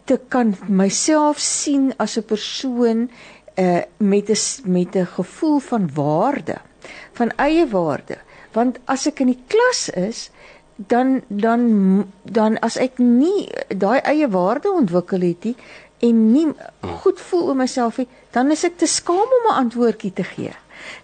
te 0.05 0.19
kan 0.27 0.55
myself 0.67 1.37
sien 1.37 1.93
as 1.97 2.17
'n 2.17 2.23
persoon 2.23 3.09
uh 3.55 3.81
met 3.97 4.29
'n 4.29 4.71
met 4.71 4.95
'n 4.95 5.05
gevoel 5.05 5.59
van 5.59 5.89
waarde, 5.93 6.57
van 7.13 7.31
eie 7.37 7.67
waarde. 7.67 8.17
Want 8.53 8.79
as 8.85 9.07
ek 9.07 9.19
in 9.19 9.33
die 9.33 9.43
klas 9.47 9.89
is, 9.89 10.29
dan 10.75 11.21
dan 11.27 12.07
dan 12.23 12.57
as 12.63 12.77
ek 12.79 12.97
nie 12.97 13.49
daai 13.67 13.99
eie 13.99 14.29
waarde 14.31 14.71
ontwikkel 14.71 15.21
het 15.27 15.43
nie 15.43 15.55
en 15.99 16.31
nie 16.31 16.47
goed 17.03 17.19
voel 17.19 17.49
oor 17.51 17.59
myself 17.59 17.97
nie, 17.99 18.07
dan 18.31 18.51
is 18.51 18.63
ek 18.63 18.77
te 18.79 18.87
skaam 18.87 19.27
om 19.39 19.47
'n 19.51 19.59
antwoordjie 19.65 20.13
te 20.13 20.23
gee. 20.23 20.55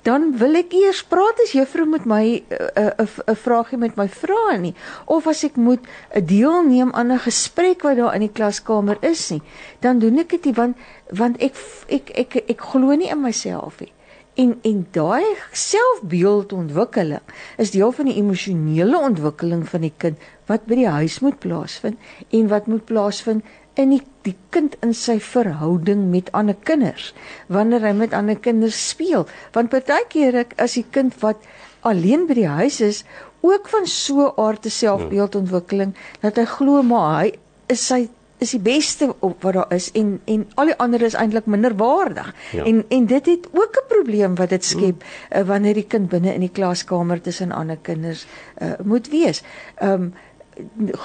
Dan 0.08 0.38
wil 0.40 0.56
ek 0.56 0.72
eers 0.72 1.04
praat 1.04 1.42
as 1.44 1.52
juffrou 1.52 1.86
met 1.86 2.06
my 2.06 2.24
'n 2.24 2.44
uh, 2.50 2.96
'n 2.96 3.04
uh, 3.04 3.24
'n 3.28 3.36
vraagie 3.36 3.78
met 3.78 3.96
my 3.96 4.08
vra 4.08 4.56
nie. 4.56 4.74
Of 5.06 5.28
as 5.28 5.44
ek 5.44 5.56
moet 5.56 5.84
'n 6.16 6.26
deelneem 6.26 6.94
aan 6.94 7.12
'n 7.12 7.20
gesprek 7.20 7.82
wat 7.82 7.98
daar 7.98 8.16
in 8.16 8.22
die 8.22 8.32
klaskamer 8.32 8.98
is 9.02 9.30
nie 9.30 9.42
dan 9.86 10.00
doen 10.00 10.18
ek 10.24 10.34
dit 10.34 10.56
want 10.58 10.78
want 11.14 11.38
ek 11.38 11.54
ek 11.88 12.10
ek 12.10 12.36
ek, 12.36 12.50
ek 12.56 12.62
glo 12.72 12.96
nie 12.98 13.12
in 13.14 13.22
myself 13.22 13.80
nie 13.84 13.92
en 14.36 14.56
en 14.68 14.80
daai 14.92 15.26
selfbeeldontwikkeling 15.52 17.36
is 17.62 17.72
deel 17.76 17.92
van 17.96 18.10
die 18.10 18.18
emosionele 18.20 19.00
ontwikkeling 19.10 19.64
van 19.70 19.86
die 19.88 19.94
kind 20.04 20.26
wat 20.50 20.66
by 20.70 20.80
die 20.82 20.90
huis 20.98 21.20
moet 21.24 21.40
plaasvind 21.44 22.34
en 22.40 22.50
wat 22.52 22.68
moet 22.72 22.86
plaasvind 22.90 23.46
in 23.80 23.92
die, 23.92 24.02
die 24.24 24.36
kind 24.56 24.76
in 24.86 24.94
sy 24.96 25.18
verhouding 25.24 26.08
met 26.12 26.32
ander 26.38 26.58
kinders 26.68 27.12
wanneer 27.52 27.84
hy 27.88 27.94
met 27.98 28.16
ander 28.16 28.40
kinders 28.40 28.78
speel. 28.90 29.26
Want 29.56 29.74
partykeer 29.74 30.42
ek 30.46 30.56
as 30.62 30.78
die 30.80 30.86
kind 30.96 31.16
wat 31.24 31.42
alleen 31.86 32.26
by 32.30 32.38
die 32.40 32.50
huis 32.50 32.82
is 32.84 33.04
ook 33.46 33.70
van 33.70 33.88
so 33.90 34.32
aard 34.42 34.64
te 34.66 34.74
selfbeeldontwikkeling 34.74 35.94
dat 36.24 36.40
hy 36.42 36.48
glo 36.50 36.84
maar 36.86 37.10
hy 37.20 37.34
is 37.72 37.84
sy 37.92 38.06
is 38.38 38.52
die 38.52 38.60
beste 38.60 39.16
op 39.20 39.44
wat 39.44 39.54
daar 39.54 39.74
is 39.74 39.92
en 39.92 40.22
en 40.26 40.48
al 40.56 40.66
die 40.66 40.78
ander 40.78 41.02
is 41.02 41.14
eintlik 41.14 41.46
minderwaardig. 41.46 42.34
Ja. 42.52 42.64
En 42.64 42.84
en 42.90 43.06
dit 43.06 43.26
het 43.26 43.48
ook 43.52 43.80
'n 43.82 43.88
probleem 43.88 44.36
wat 44.36 44.50
dit 44.50 44.66
skep 44.66 45.04
mm. 45.04 45.40
uh, 45.40 45.48
wanneer 45.48 45.74
die 45.74 45.88
kind 45.88 46.10
binne 46.10 46.34
in 46.34 46.40
die 46.40 46.52
klaskamer 46.52 47.22
tussen 47.22 47.52
ander 47.52 47.78
kinders 47.82 48.26
uh, 48.62 48.72
moet 48.84 49.10
wees. 49.10 49.44
Ehm 49.76 50.12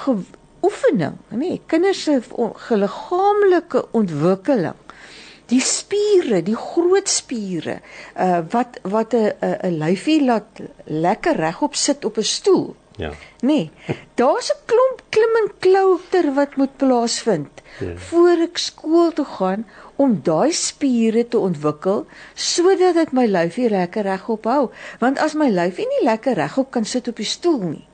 um, 0.07 0.25
oefening, 0.61 1.13
nee, 1.29 1.61
kinders 1.65 2.03
se 2.03 2.21
liggaamlike 2.69 3.87
ontwikkeling 3.91 4.75
die 5.51 5.61
spiere, 5.63 6.41
die 6.45 6.55
groot 6.55 7.09
spiere, 7.11 7.79
uh 8.15 8.39
wat 8.53 8.79
wat 8.83 9.13
'n 9.13 9.33
'n 9.67 9.77
lyfie 9.83 10.23
laat 10.23 10.61
lekker 10.85 11.35
regop 11.35 11.75
sit 11.75 12.05
op 12.05 12.17
'n 12.17 12.23
stoel. 12.23 12.75
Ja. 13.01 13.11
Nee, 13.41 13.71
daar's 14.15 14.49
'n 14.53 14.61
klomp 14.65 14.99
klim 15.09 15.33
en 15.41 15.51
klouter 15.59 16.33
wat 16.33 16.55
moet 16.55 16.75
plaasvind 16.77 17.61
ja. 17.79 17.95
voor 17.95 18.37
ek 18.47 18.57
skool 18.57 19.11
toe 19.13 19.25
gaan 19.25 19.65
om 19.95 20.19
daai 20.23 20.51
spiere 20.51 21.27
te 21.27 21.37
ontwikkel 21.37 22.05
sodat 22.33 22.93
dit 22.99 23.11
my 23.11 23.25
lyfie 23.25 23.69
lekker 23.69 24.03
regop 24.03 24.45
hou. 24.45 24.69
Want 24.99 25.19
as 25.19 25.33
my 25.33 25.49
lyfie 25.49 25.87
nie 25.87 26.03
lekker 26.05 26.33
regop 26.33 26.71
kan 26.71 26.85
sit 26.85 27.07
op 27.07 27.15
die 27.15 27.25
stoel 27.25 27.61
nie. 27.61 27.87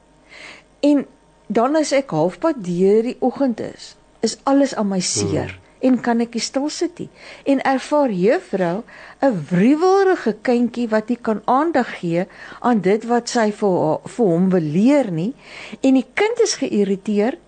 En 0.79 1.05
dan 1.47 1.75
as 1.75 1.91
ek 1.91 2.11
halfpad 2.11 2.59
deur 2.63 3.03
die 3.03 3.17
oggend 3.19 3.59
is, 3.59 3.95
is 4.19 4.37
alles 4.43 4.75
aan 4.75 4.87
my 4.87 4.99
seer. 4.99 5.55
Hmm 5.55 5.66
en 5.79 5.99
kan 6.01 6.21
ek 6.23 6.37
stil 6.41 6.69
sit 6.69 6.99
nie. 6.99 7.09
En 7.45 7.61
ervaar 7.61 8.11
juffrou 8.11 8.83
'n 9.21 9.43
wriewelrige 9.49 10.35
kindjie 10.41 10.87
wat 10.89 11.09
nie 11.09 11.19
kan 11.21 11.41
aandag 11.45 11.99
gee 11.99 12.25
aan 12.59 12.81
dit 12.81 13.05
wat 13.05 13.29
sy 13.29 13.51
vir 13.51 13.99
vir 14.05 14.25
hom 14.25 14.49
wil 14.49 14.67
leer 14.77 15.11
nie. 15.11 15.33
En 15.81 15.93
die 15.93 16.07
kind 16.13 16.39
is 16.43 16.55
geïrriteerd 16.55 17.39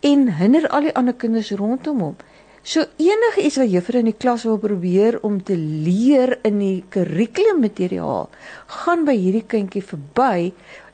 en 0.00 0.28
hinder 0.34 0.68
al 0.68 0.80
die 0.80 0.94
ander 0.94 1.14
kinders 1.14 1.50
rondom 1.50 2.00
hom. 2.00 2.16
So 2.62 2.84
enige 2.96 3.42
iets 3.42 3.56
wat 3.58 3.70
juffrou 3.70 3.98
in 3.98 4.10
die 4.12 4.18
klas 4.18 4.44
wil 4.46 4.58
probeer 4.58 5.18
om 5.26 5.42
te 5.42 5.56
leer 5.56 6.38
in 6.46 6.60
die 6.62 6.84
kurrikulummateriaal 6.94 8.28
gaan 8.66 9.02
by 9.04 9.16
hierdie 9.18 9.46
kindjie 9.46 9.82
verby 9.82 10.52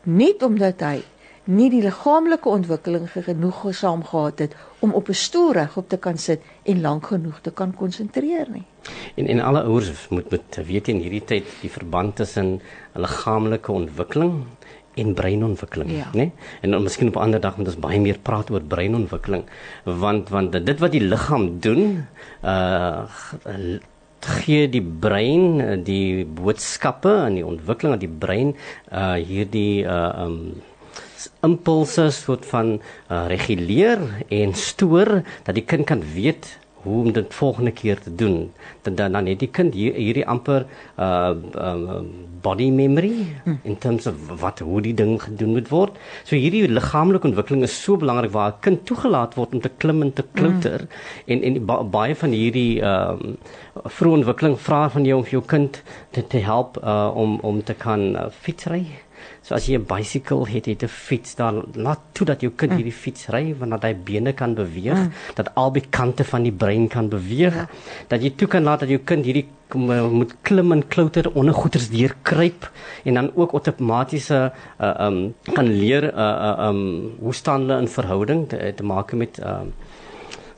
net 0.08 0.42
omdat 0.42 0.80
hy 0.80 1.02
nie 1.44 1.68
die 1.72 1.82
liggaamlike 1.84 2.48
ontwikkeling 2.48 3.04
genoeg 3.12 3.60
gesaam 3.66 4.00
gehad 4.04 4.40
het 4.46 4.56
om 4.78 4.92
op 4.92 5.08
'n 5.08 5.12
stoel 5.14 5.52
regop 5.52 5.88
te 5.88 5.96
kan 5.96 6.18
sit 6.18 6.40
en 6.62 6.80
lank 6.80 7.06
genoeg 7.06 7.40
te 7.40 7.50
kan 7.50 7.74
konsentreer 7.74 8.46
nie. 8.50 8.64
En 9.14 9.26
en 9.26 9.40
alle 9.40 9.62
ouers 9.62 10.08
moet 10.08 10.30
moet 10.30 10.56
weet 10.66 10.88
in 10.88 11.00
hierdie 11.00 11.24
tyd 11.24 11.44
die 11.60 11.70
verband 11.70 12.16
tussen 12.16 12.60
liggaamlike 12.94 13.72
ontwikkeling 13.72 14.44
en 14.94 15.14
breinontwikkeling, 15.14 15.90
ja. 15.90 16.10
né? 16.12 16.30
En 16.60 16.70
dan 16.70 16.82
miskien 16.82 17.08
op 17.08 17.16
'n 17.16 17.18
ander 17.18 17.40
dag 17.40 17.56
moet 17.56 17.66
ons 17.66 17.78
baie 17.78 18.00
meer 18.00 18.18
praat 18.18 18.50
oor 18.50 18.62
breinontwikkeling 18.62 19.44
want 19.84 20.28
want 20.28 20.66
dit 20.66 20.78
wat 20.78 20.92
die 20.92 21.00
liggaam 21.00 21.60
doen, 21.60 22.06
uh 22.42 23.02
gee 24.20 24.68
die 24.68 24.82
brein 24.82 25.84
die 25.84 26.24
boodskappe 26.26 27.12
en 27.26 27.34
die 27.34 27.46
ontwikkeling 27.46 27.92
aan 27.92 28.02
die 28.02 28.18
brein 28.18 28.56
uh 28.92 29.14
hierdie 29.14 29.84
uh 29.84 30.24
um 30.24 30.62
impulse 31.46 32.10
soort 32.10 32.46
van 32.46 32.78
uh, 33.10 33.26
reguleer 33.26 33.98
en 34.28 34.54
stoor 34.54 35.22
dat 35.42 35.54
die 35.54 35.64
kind 35.64 35.86
kan 35.86 36.02
weet 36.14 36.58
hoe 36.82 37.04
om 37.04 37.12
dit 37.12 37.34
volgende 37.34 37.70
keer 37.70 37.98
te 38.00 38.14
doen. 38.14 38.52
Dan 38.82 38.94
dan, 38.94 39.12
dan 39.12 39.26
het 39.26 39.38
die 39.38 39.50
kind 39.50 39.74
hier, 39.74 39.94
hierdie 39.94 40.26
amper 40.26 40.66
uh 40.96 41.34
um, 41.54 42.10
body 42.42 42.68
memory 42.70 43.26
in 43.62 43.78
terms 43.78 44.06
of 44.06 44.14
wat 44.40 44.58
hoe 44.62 44.80
die 44.82 44.94
ding 44.94 45.16
gedoen 45.22 45.56
moet 45.56 45.68
word. 45.68 45.96
So 46.24 46.36
hierdie 46.36 46.68
liggaamlike 46.68 47.26
ontwikkeling 47.26 47.64
is 47.66 47.74
so 47.82 47.96
belangrik 47.96 48.30
waar 48.32 48.52
'n 48.52 48.60
kind 48.60 48.86
toegelaat 48.86 49.34
word 49.34 49.54
om 49.54 49.60
te 49.60 49.72
klim 49.76 50.02
en 50.02 50.12
te 50.12 50.24
klouter 50.32 50.86
mm. 50.86 51.32
en 51.32 51.42
en 51.42 51.66
ba, 51.66 51.82
baie 51.82 52.14
van 52.14 52.30
hierdie 52.30 52.80
um 52.82 53.36
vroeë 53.74 54.18
ontwikkeling 54.20 54.56
vra 54.58 54.88
van 54.90 55.04
jou 55.04 55.18
om 55.18 55.26
jou 55.26 55.42
kind 55.42 55.82
te, 56.10 56.26
te 56.26 56.38
help 56.38 56.78
uh 56.82 57.10
om 57.14 57.38
om 57.42 57.62
te 57.62 57.74
kan 57.74 58.16
uh, 58.16 58.26
fietsry. 58.30 58.86
So 59.48 59.56
as 59.56 59.64
jy 59.64 59.78
'n 59.78 59.86
bicycle 59.88 60.44
het, 60.44 60.66
het 60.68 60.82
'n 60.84 60.92
fiets, 60.92 61.34
dan 61.34 61.64
laat 61.72 62.00
toe 62.12 62.26
dat 62.26 62.40
jou 62.44 62.52
kind 62.52 62.72
mm. 62.72 62.76
hierdie 62.76 63.00
fiets 63.02 63.28
ry 63.32 63.54
wanneer 63.58 63.80
hy 63.80 63.94
bene 63.96 64.32
kan 64.36 64.54
beweeg, 64.54 64.98
mm. 64.98 65.12
dat 65.34 65.54
albei 65.54 65.82
kante 65.88 66.24
van 66.24 66.42
die 66.42 66.52
brein 66.52 66.88
kan 66.88 67.08
beweeg, 67.08 67.54
ja. 67.54 67.68
dat 68.08 68.20
jy 68.22 68.30
toe 68.36 68.48
kan 68.48 68.62
laat 68.62 68.80
dat 68.80 68.88
jou 68.88 69.00
kind 69.00 69.24
hierdie 69.24 69.48
eh, 69.72 70.08
moet 70.08 70.34
klim 70.42 70.72
en 70.72 70.84
klouter 70.88 71.32
onder 71.32 71.54
goeters 71.54 71.88
deur 71.88 72.14
kruip 72.22 72.70
en 73.04 73.14
dan 73.14 73.30
ook 73.34 73.52
outomatiese 73.52 74.52
uh, 74.80 75.06
um 75.06 75.34
kan 75.54 75.66
leer 75.66 76.12
uh, 76.12 76.20
uh 76.48 76.68
um 76.68 77.16
hoe 77.20 77.34
staan 77.34 77.60
hulle 77.60 77.80
in 77.80 77.88
verhouding 77.88 78.48
te, 78.48 78.72
te 78.76 78.84
maak 78.84 79.12
met 79.12 79.40
um 79.40 79.72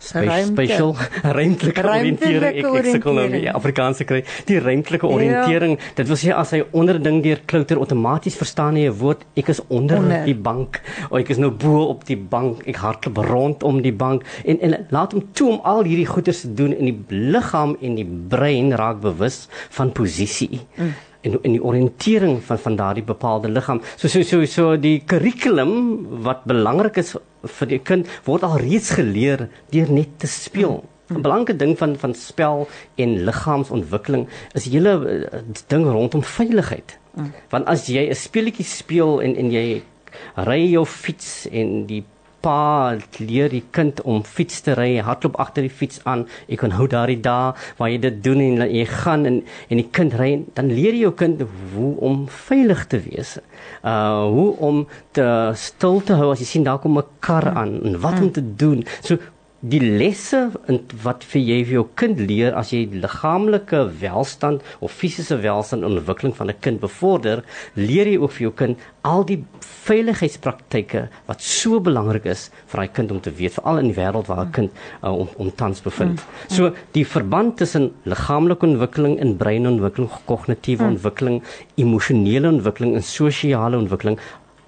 spatial 0.00 0.94
ruimtelike 1.38 1.84
oriëntering. 1.84 2.44
Ek 2.50 2.68
ek 2.80 2.88
sukkel 2.94 3.18
nou 3.18 3.26
die 3.32 3.50
Afrikaanse 3.52 4.06
kry. 4.08 4.22
Die 4.48 4.60
ruimtelike 4.62 5.06
ja. 5.06 5.16
oriëntering 5.16 5.76
dit 5.98 6.10
wil 6.10 6.20
sê 6.20 6.32
as 6.34 6.54
hy 6.56 6.62
onder 6.76 7.00
ding 7.02 7.20
deur 7.24 7.42
klouter 7.50 7.80
outomaties 7.80 8.38
verstaan 8.40 8.78
hy 8.80 8.88
'n 8.88 8.96
woord 9.00 9.26
ek 9.36 9.52
is 9.54 9.60
onder, 9.68 9.98
onder. 9.98 10.24
die 10.24 10.36
bank. 10.36 10.80
Of 11.10 11.20
ek 11.20 11.34
is 11.36 11.42
nou 11.42 11.50
bo 11.50 11.86
op 11.92 12.06
die 12.08 12.18
bank. 12.18 12.64
Ek 12.66 12.80
hardloop 12.80 13.20
rondom 13.28 13.82
die 13.82 13.94
bank. 13.94 14.24
En 14.44 14.60
en 14.60 14.86
laat 14.90 15.12
hom 15.12 15.24
toe 15.32 15.50
om 15.56 15.60
al 15.62 15.84
hierdie 15.84 16.08
goeie 16.08 16.32
te 16.32 16.54
doen 16.54 16.72
in 16.72 16.90
die 16.90 16.98
liggaam 17.30 17.76
en 17.80 17.94
die 17.94 18.08
brein 18.28 18.72
raak 18.72 19.00
bewus 19.00 19.46
van 19.70 19.92
posisie. 19.92 20.60
Mm 20.76 21.09
en 21.22 21.36
in 21.42 21.56
die 21.56 21.62
oriëntering 21.62 22.38
van 22.44 22.58
van 22.58 22.76
daardie 22.76 23.04
bepaalde 23.04 23.48
liggaam. 23.48 23.82
So 23.96 24.08
so 24.08 24.22
so 24.22 24.44
so 24.44 24.76
die 24.76 25.00
kurrikulum 25.06 25.74
wat 26.24 26.46
belangrik 26.48 26.96
is 27.02 27.16
vir 27.58 27.68
die 27.68 27.80
kind 27.90 28.08
word 28.24 28.44
al 28.46 28.58
reeds 28.60 28.94
geleer 28.96 29.48
deur 29.74 29.92
net 29.92 30.18
te 30.18 30.30
speel. 30.30 30.82
'n 31.10 31.22
Belangrike 31.22 31.56
ding 31.58 31.74
van 31.78 31.96
van 31.98 32.14
spel 32.14 32.68
en 32.96 33.24
liggaamsontwikkeling 33.26 34.28
is 34.54 34.68
hele 34.70 34.92
uh, 34.94 35.40
ding 35.66 35.84
rondom 35.84 36.22
veiligheid. 36.22 36.98
Want 37.50 37.66
as 37.66 37.86
jy 37.86 38.08
'n 38.08 38.14
speletjie 38.14 38.64
speel 38.64 39.20
en 39.20 39.36
en 39.36 39.50
jy 39.50 39.82
ry 40.36 40.60
jou 40.70 40.86
fiets 40.86 41.48
en 41.50 41.86
die 41.86 42.04
pa 42.44 42.96
leer 43.18 43.50
die 43.52 43.62
kind 43.76 44.00
om 44.08 44.22
fiets 44.24 44.60
te 44.66 44.74
ry, 44.78 44.98
hardloop 45.04 45.38
agter 45.42 45.66
die 45.66 45.72
fiets 45.72 46.00
aan. 46.08 46.26
Ek 46.48 46.62
kan 46.62 46.74
hou 46.76 46.86
daardie 46.90 47.20
dae 47.20 47.52
waar 47.78 47.90
jy 47.92 47.98
dit 48.06 48.22
doen 48.24 48.40
en 48.44 48.64
jy 48.68 48.86
gaan 48.88 49.26
en 49.28 49.40
en 49.68 49.80
die 49.82 49.88
kind 49.98 50.14
ry, 50.20 50.30
dan 50.54 50.70
leer 50.72 50.96
jy 50.96 51.06
jou 51.06 51.14
kind 51.22 51.42
hoe 51.74 51.92
om 52.10 52.24
veilig 52.48 52.86
te 52.92 53.02
wees. 53.06 53.36
Uh 53.84 54.28
hoe 54.30 54.50
om 54.70 54.86
te 55.16 55.26
stil 55.56 56.00
te 56.06 56.16
hou 56.20 56.30
as 56.32 56.40
jy 56.42 56.48
sien 56.48 56.64
daar 56.64 56.80
kom 56.80 56.98
'n 56.98 57.06
kar 57.20 57.48
aan 57.50 57.80
en 57.84 58.00
wat 58.00 58.20
om 58.20 58.32
te 58.32 58.44
doen. 58.56 58.84
So 59.02 59.18
die 59.60 59.80
lesse 59.80 60.46
wat 61.04 61.24
vir 61.28 61.40
jy 61.42 61.58
vir 61.66 61.74
jou 61.74 61.86
kind 62.00 62.20
leer 62.24 62.54
as 62.56 62.70
jy 62.72 62.86
liggaamlike 63.02 63.82
welstand 64.00 64.64
of 64.80 64.94
fisiese 64.96 65.36
welstand 65.42 65.84
en 65.84 65.98
ontwikkeling 65.98 66.32
van 66.36 66.48
'n 66.48 66.60
kind 66.60 66.80
bevorder, 66.80 67.44
leer 67.74 68.06
jy 68.08 68.16
ook 68.16 68.32
vir 68.32 68.42
jou 68.48 68.52
kind 68.52 68.78
al 69.04 69.24
die 69.24 69.44
veiligheidspraktyke 69.60 71.08
wat 71.26 71.42
so 71.42 71.80
belangrik 71.80 72.24
is 72.24 72.50
vir 72.66 72.80
daai 72.80 72.92
kind 72.92 73.10
om 73.10 73.20
te 73.20 73.30
weet 73.30 73.52
veral 73.52 73.78
in 73.78 73.92
die 73.92 73.98
wêreld 74.00 74.28
waar 74.28 74.46
'n 74.46 74.52
kind 74.52 74.70
uh, 75.04 75.12
om 75.12 75.28
om 75.36 75.50
tans 75.54 75.80
bevind. 75.80 76.16
Mm, 76.16 76.24
mm. 76.24 76.56
So 76.56 76.72
die 76.92 77.04
verband 77.04 77.56
tussen 77.56 77.92
liggaamlike 78.04 78.66
ontwikkeling 78.66 79.18
en 79.20 79.36
breinontwikkeling, 79.36 80.10
kognitiewe 80.24 80.84
mm. 80.84 80.90
ontwikkeling, 80.90 81.42
emosionele 81.76 82.48
ontwikkeling 82.48 82.94
en 82.94 83.02
sosiale 83.02 83.76
ontwikkeling, 83.76 84.18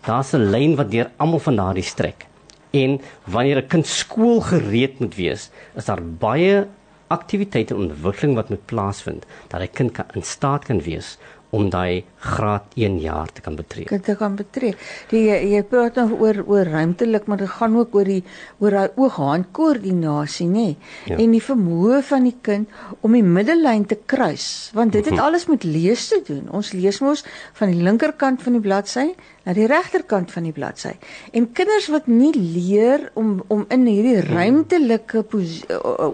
daar's 0.05 0.35
'n 0.35 0.51
lyn 0.51 0.77
wat 0.77 0.91
deur 0.91 1.11
almal 1.17 1.39
van 1.39 1.57
daardie 1.57 1.83
strek. 1.85 2.27
En 2.73 3.01
wanneer 3.25 3.63
'n 3.63 3.67
kind 3.67 3.87
skoolgereed 3.87 4.99
moet 4.99 5.15
wees, 5.15 5.51
is 5.77 5.85
daar 5.85 6.03
baie 6.03 6.67
aktiwiteite 7.13 7.75
en 7.75 7.81
ontwikkeling 7.81 8.35
wat 8.35 8.49
moet 8.49 8.65
plaasvind 8.65 9.27
dat 9.49 9.61
'n 9.61 9.71
kind 9.73 9.93
kan 9.93 10.05
in 10.13 10.23
staat 10.23 10.65
kan 10.65 10.81
wees 10.81 11.19
om 11.51 11.71
daai 11.71 12.05
graad 12.23 12.77
1 12.79 12.99
jaar 13.03 13.33
te 13.35 13.43
kan 13.43 13.57
betree. 13.59 13.85
Kind 13.91 14.05
te 14.07 14.15
kan 14.19 14.37
betree. 14.39 14.77
Die 15.11 15.25
jy 15.27 15.63
praat 15.67 15.99
nou 15.99 16.21
oor 16.21 16.39
oor 16.47 16.71
ruimtelik, 16.71 17.27
maar 17.27 17.43
dit 17.43 17.51
gaan 17.51 17.75
ook 17.81 17.97
oor 17.99 18.07
die 18.09 18.23
oor 18.63 18.77
daai 18.77 18.95
oog-hand 18.97 19.51
koördinasie, 19.57 20.47
nê? 20.47 20.69
Ja. 21.11 21.19
En 21.19 21.35
die 21.35 21.43
vermoë 21.43 22.03
van 22.07 22.29
die 22.29 22.37
kind 22.47 22.71
om 23.03 23.17
die 23.19 23.25
middellyn 23.27 23.89
te 23.91 23.99
kruis, 24.07 24.71
want 24.77 24.95
dit 24.95 25.05
het 25.05 25.19
mhm. 25.19 25.25
alles 25.25 25.49
met 25.51 25.67
lees 25.67 26.09
te 26.13 26.23
doen. 26.27 26.47
Ons 26.55 26.73
lees 26.77 27.03
mos 27.03 27.27
van 27.59 27.75
die 27.75 27.83
linkerkant 27.83 28.43
van 28.47 28.59
die 28.59 28.65
bladsy 28.65 29.11
na 29.43 29.55
die 29.57 29.67
regterkant 29.67 30.31
van 30.31 30.47
die 30.47 30.55
bladsy. 30.55 30.93
En 31.35 31.49
kinders 31.57 31.89
wat 31.91 32.07
nie 32.11 32.33
leer 32.37 33.09
om 33.19 33.41
om 33.51 33.65
in 33.75 33.87
hierdie 33.89 34.21
hmm. 34.21 34.35
ruimtelike 34.37 35.25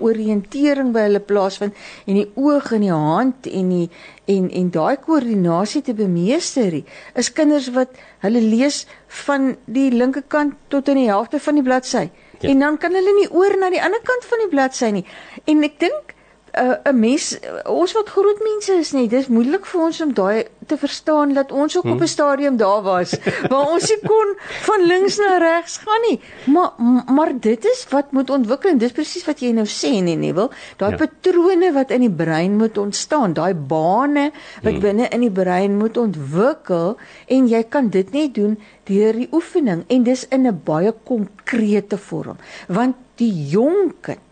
oriëntering 0.08 0.94
by 0.94 1.08
hulle 1.08 1.20
plaasvind 1.20 1.76
en 2.06 2.20
die 2.22 2.28
oog 2.40 2.72
en 2.76 2.86
die 2.86 2.94
hand 2.94 3.50
en 3.52 3.74
die 3.74 3.88
en 4.28 4.48
en 4.52 4.70
daai 4.72 4.96
koördinasie 5.04 5.82
te 5.84 5.94
bemeester, 5.98 6.80
is 7.18 7.32
kinders 7.34 7.70
wat 7.74 7.98
hulle 8.24 8.42
lees 8.42 8.84
van 9.24 9.52
die 9.66 9.88
linkerkant 9.94 10.56
tot 10.72 10.88
in 10.92 11.02
die 11.02 11.08
helfte 11.10 11.40
van 11.42 11.58
die 11.58 11.66
bladsy. 11.66 12.06
Ja. 12.38 12.52
En 12.52 12.62
dan 12.62 12.78
kan 12.78 12.94
hulle 12.94 13.14
nie 13.18 13.28
oor 13.34 13.56
na 13.58 13.70
die 13.74 13.82
ander 13.82 14.02
kant 14.06 14.26
van 14.30 14.44
die 14.44 14.52
bladsy 14.52 14.92
nie. 14.94 15.04
En 15.50 15.64
ek 15.66 15.78
dink 15.82 16.14
'n 16.58 16.76
uh, 16.88 16.92
mens 16.92 17.38
ons 17.64 17.92
wat 17.92 18.08
groot 18.08 18.40
mense 18.42 18.72
is 18.72 18.92
nie, 18.92 19.08
dis 19.08 19.28
moeilik 19.28 19.66
vir 19.66 19.80
ons 19.80 20.00
om 20.00 20.12
daai 20.14 20.44
te 20.68 20.76
verstaan 20.76 21.32
dat 21.36 21.52
ons 21.52 21.76
ook 21.76 21.86
hmm. 21.86 21.92
op 21.92 22.00
'n 22.00 22.06
stadium 22.06 22.56
daar 22.56 22.82
was 22.82 23.14
waar 23.50 23.70
ons 23.74 23.88
nie 23.88 24.00
kon 24.06 24.34
van 24.66 24.86
links 24.86 25.16
na 25.16 25.38
regs 25.38 25.76
gaan 25.84 26.02
nie. 26.08 26.20
Maar 26.46 26.70
maar 27.06 27.32
dit 27.40 27.64
is 27.64 27.86
wat 27.90 28.12
moet 28.12 28.30
ontwikkel. 28.30 28.78
Dis 28.78 28.92
presies 28.92 29.24
wat 29.24 29.40
jy 29.40 29.52
nou 29.52 29.66
sê 29.66 30.02
nie, 30.02 30.16
Neville. 30.16 30.50
Daai 30.76 30.90
ja. 30.90 30.96
patrone 30.96 31.72
wat 31.72 31.90
in 31.90 32.00
die 32.00 32.16
brein 32.22 32.56
moet 32.56 32.78
ontstaan, 32.78 33.32
daai 33.32 33.54
bane 33.54 34.30
wat 34.62 34.72
hmm. 34.72 34.80
binne 34.80 35.08
in 35.08 35.20
die 35.20 35.34
brein 35.42 35.76
moet 35.76 35.96
ontwikkel 35.96 36.96
en 37.26 37.48
jy 37.48 37.62
kan 37.68 37.88
dit 37.88 38.12
net 38.12 38.34
doen 38.34 38.58
deur 38.84 39.12
die 39.12 39.28
oefening 39.32 39.84
en 39.88 40.02
dis 40.02 40.26
in 40.28 40.46
'n 40.46 40.60
baie 40.64 40.94
konkrete 41.04 41.98
vorm. 41.98 42.36
Want 42.68 42.96
die 43.16 43.48
jong 43.48 43.94
kind 44.00 44.27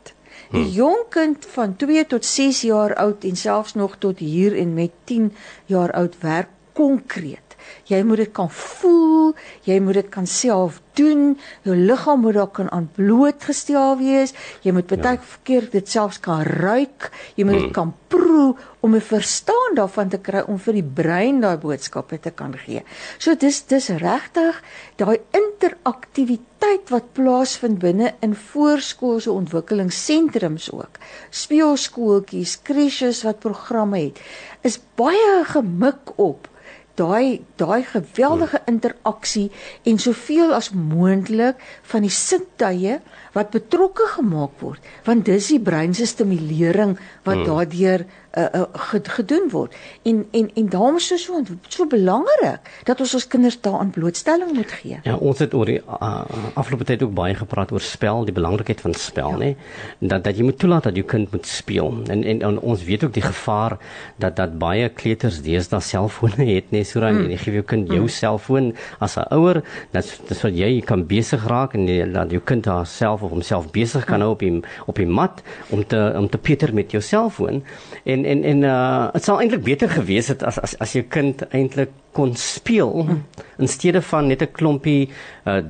Die 0.51 0.63
hmm. 0.63 0.73
jong 0.73 1.05
kind 1.09 1.47
van 1.55 1.77
2 1.77 2.07
tot 2.07 2.25
6 2.25 2.61
jaar 2.61 2.95
oud 2.95 3.25
en 3.25 3.37
selfs 3.37 3.75
nog 3.75 3.97
tot 3.99 4.19
hier 4.19 4.57
en 4.59 4.75
met 4.75 4.91
10 5.05 5.33
jaar 5.65 5.93
oud 5.93 6.17
werk 6.21 6.49
konkreet. 6.73 7.46
Jy 7.87 8.03
moet 8.03 8.17
dit 8.17 8.33
kan 8.33 8.51
voel, 8.51 9.35
jy 9.63 9.79
moet 9.81 10.01
dit 10.01 10.09
kan 10.09 10.27
self 10.27 10.81
doen. 10.99 11.37
Jou 11.67 11.77
liggaam 11.77 12.21
moet 12.25 12.35
daar 12.35 12.51
kan 12.51 12.71
aan 12.73 12.89
blootgestel 12.97 13.99
wees. 14.01 14.35
Jy 14.65 14.73
moet 14.77 14.89
baie 14.91 15.17
ja. 15.17 15.39
keer 15.47 15.69
dit 15.71 15.89
selfs 15.89 16.21
kan 16.21 16.43
ruik. 16.43 17.11
Jy 17.37 17.45
moet 17.45 17.59
dit 17.61 17.69
hmm. 17.69 17.77
kan 17.77 17.95
proe 18.09 18.55
om 18.81 18.95
'n 18.95 19.01
verstaan 19.01 19.75
daarvan 19.75 20.09
te 20.09 20.19
kry 20.19 20.43
om 20.47 20.59
vir 20.59 20.79
die 20.79 20.89
brein 21.01 21.41
daai 21.41 21.57
boodskappe 21.59 22.19
te 22.21 22.31
kan 22.31 22.55
gee. 22.65 22.83
So 23.19 23.35
dis 23.35 23.63
dis 23.67 23.89
regtig 23.89 24.63
daai 24.97 25.19
interaktiwiteit 25.31 26.91
wat 26.91 27.13
plaasvind 27.13 27.79
binne 27.79 28.15
in 28.21 28.35
voorskoolse 28.35 29.31
ontwikkelingssentrums 29.33 30.71
ook. 30.73 30.99
Speelskooltjies, 31.31 32.63
crèches 32.63 33.23
wat 33.23 33.39
programme 33.39 33.99
het, 33.99 34.21
is 34.63 34.81
baie 34.95 35.45
gemik 35.45 36.15
op 36.17 36.49
daai 36.97 37.41
daai 37.61 37.83
geweldige 37.85 38.61
interaksie 38.71 39.51
en 39.85 39.99
soveel 40.03 40.55
as 40.57 40.71
moontlik 40.73 41.61
van 41.91 42.07
die 42.07 42.13
sintuie 42.13 42.99
wat 43.37 43.53
betrokke 43.55 44.09
gemaak 44.17 44.57
word 44.65 44.93
want 45.09 45.27
dis 45.29 45.53
die 45.53 45.61
brein 45.61 45.95
se 45.95 46.09
stimulering 46.09 46.97
wat 47.25 47.43
hmm. 47.43 47.49
daardeur 47.49 48.07
uh, 48.37 48.45
uh, 48.55 49.01
gedoen 49.17 49.49
word. 49.51 49.75
En 50.03 50.27
en 50.31 50.51
en 50.55 50.69
daarom 50.69 50.97
is 50.97 51.09
dit 51.09 51.21
so 51.21 51.43
so 51.69 51.87
belangrik 51.87 52.61
dat 52.85 53.01
ons 53.01 53.15
ons 53.15 53.27
kinders 53.27 53.61
daaraan 53.61 53.91
blootstelling 53.91 54.53
moet 54.53 54.73
gee. 54.81 54.99
Ja, 55.03 55.17
ons 55.17 55.39
het 55.39 55.55
oor 55.55 55.67
die 55.67 55.81
uh, 55.81 56.25
afgelope 56.55 56.85
tyd 56.85 57.03
ook 57.03 57.15
baie 57.15 57.35
gepraat 57.35 57.73
oor 57.73 57.81
spel, 57.81 58.25
die 58.25 58.35
belangrikheid 58.37 58.81
van 58.81 58.95
spel, 58.95 59.31
ja. 59.31 59.39
nê. 59.39 59.51
Dat 59.99 60.25
dat 60.25 60.37
jy 60.37 60.45
moet 60.45 60.59
toelaat 60.59 60.89
dat 60.91 60.97
jou 60.97 61.07
kind 61.07 61.33
moet 61.33 61.47
speel. 61.47 61.93
En, 62.13 62.25
en 62.25 62.43
en 62.43 62.59
ons 62.61 62.85
weet 62.85 63.05
ook 63.05 63.15
die 63.15 63.25
gevaar 63.25 63.79
dat 64.23 64.37
dat 64.37 64.59
baie 64.59 64.89
kleuters 64.89 65.41
deesdae 65.43 65.81
selfone 65.81 66.45
het, 66.55 66.71
nê, 66.75 66.85
so 66.85 67.01
dan 67.01 67.15
mm. 67.15 67.31
jy 67.35 67.41
gee 67.45 67.59
jou 67.61 67.65
kind 67.73 67.91
jou 67.93 68.03
mm. 68.05 68.13
selfoon 68.13 68.73
as 68.99 69.17
'n 69.17 69.27
ouer, 69.35 69.63
dat 69.91 70.13
dis 70.29 70.43
wat 70.43 70.57
jy 70.57 70.81
kan 70.81 71.07
besig 71.07 71.47
raak 71.47 71.75
en 71.75 71.89
jy, 71.89 72.05
dat 72.13 72.31
jou 72.31 72.41
kind 72.45 72.67
haarself 72.67 73.23
of 73.23 73.31
homself 73.31 73.71
besig 73.73 74.05
kan 74.05 74.21
mm. 74.21 74.23
hou 74.23 74.33
op 74.33 74.45
die 74.45 74.63
op 74.87 74.97
die 74.97 75.07
mat 75.07 75.43
om 75.71 75.87
te 75.87 76.13
om 76.17 76.29
te 76.29 76.39
peter 76.39 76.75
met 76.75 76.91
jou 76.91 77.03
selfoon. 77.03 77.63
En 78.05 78.25
en 78.27 78.45
en 78.45 78.63
uh 78.63 79.13
dit 79.15 79.25
sou 79.25 79.39
eintlik 79.41 79.65
beter 79.65 79.89
gewees 79.89 80.29
het 80.33 80.43
as 80.43 80.59
as 80.59 80.77
as 80.83 80.93
jou 80.99 81.05
kind 81.17 81.43
eintlik 81.51 81.91
kon 82.17 82.35
speel 82.35 82.93
hmm. 83.07 83.25
in 83.59 83.69
steede 83.69 84.03
van 84.03 84.27
net 84.27 84.43
'n 84.43 84.53
klompie 84.53 85.11
uh 85.47 85.63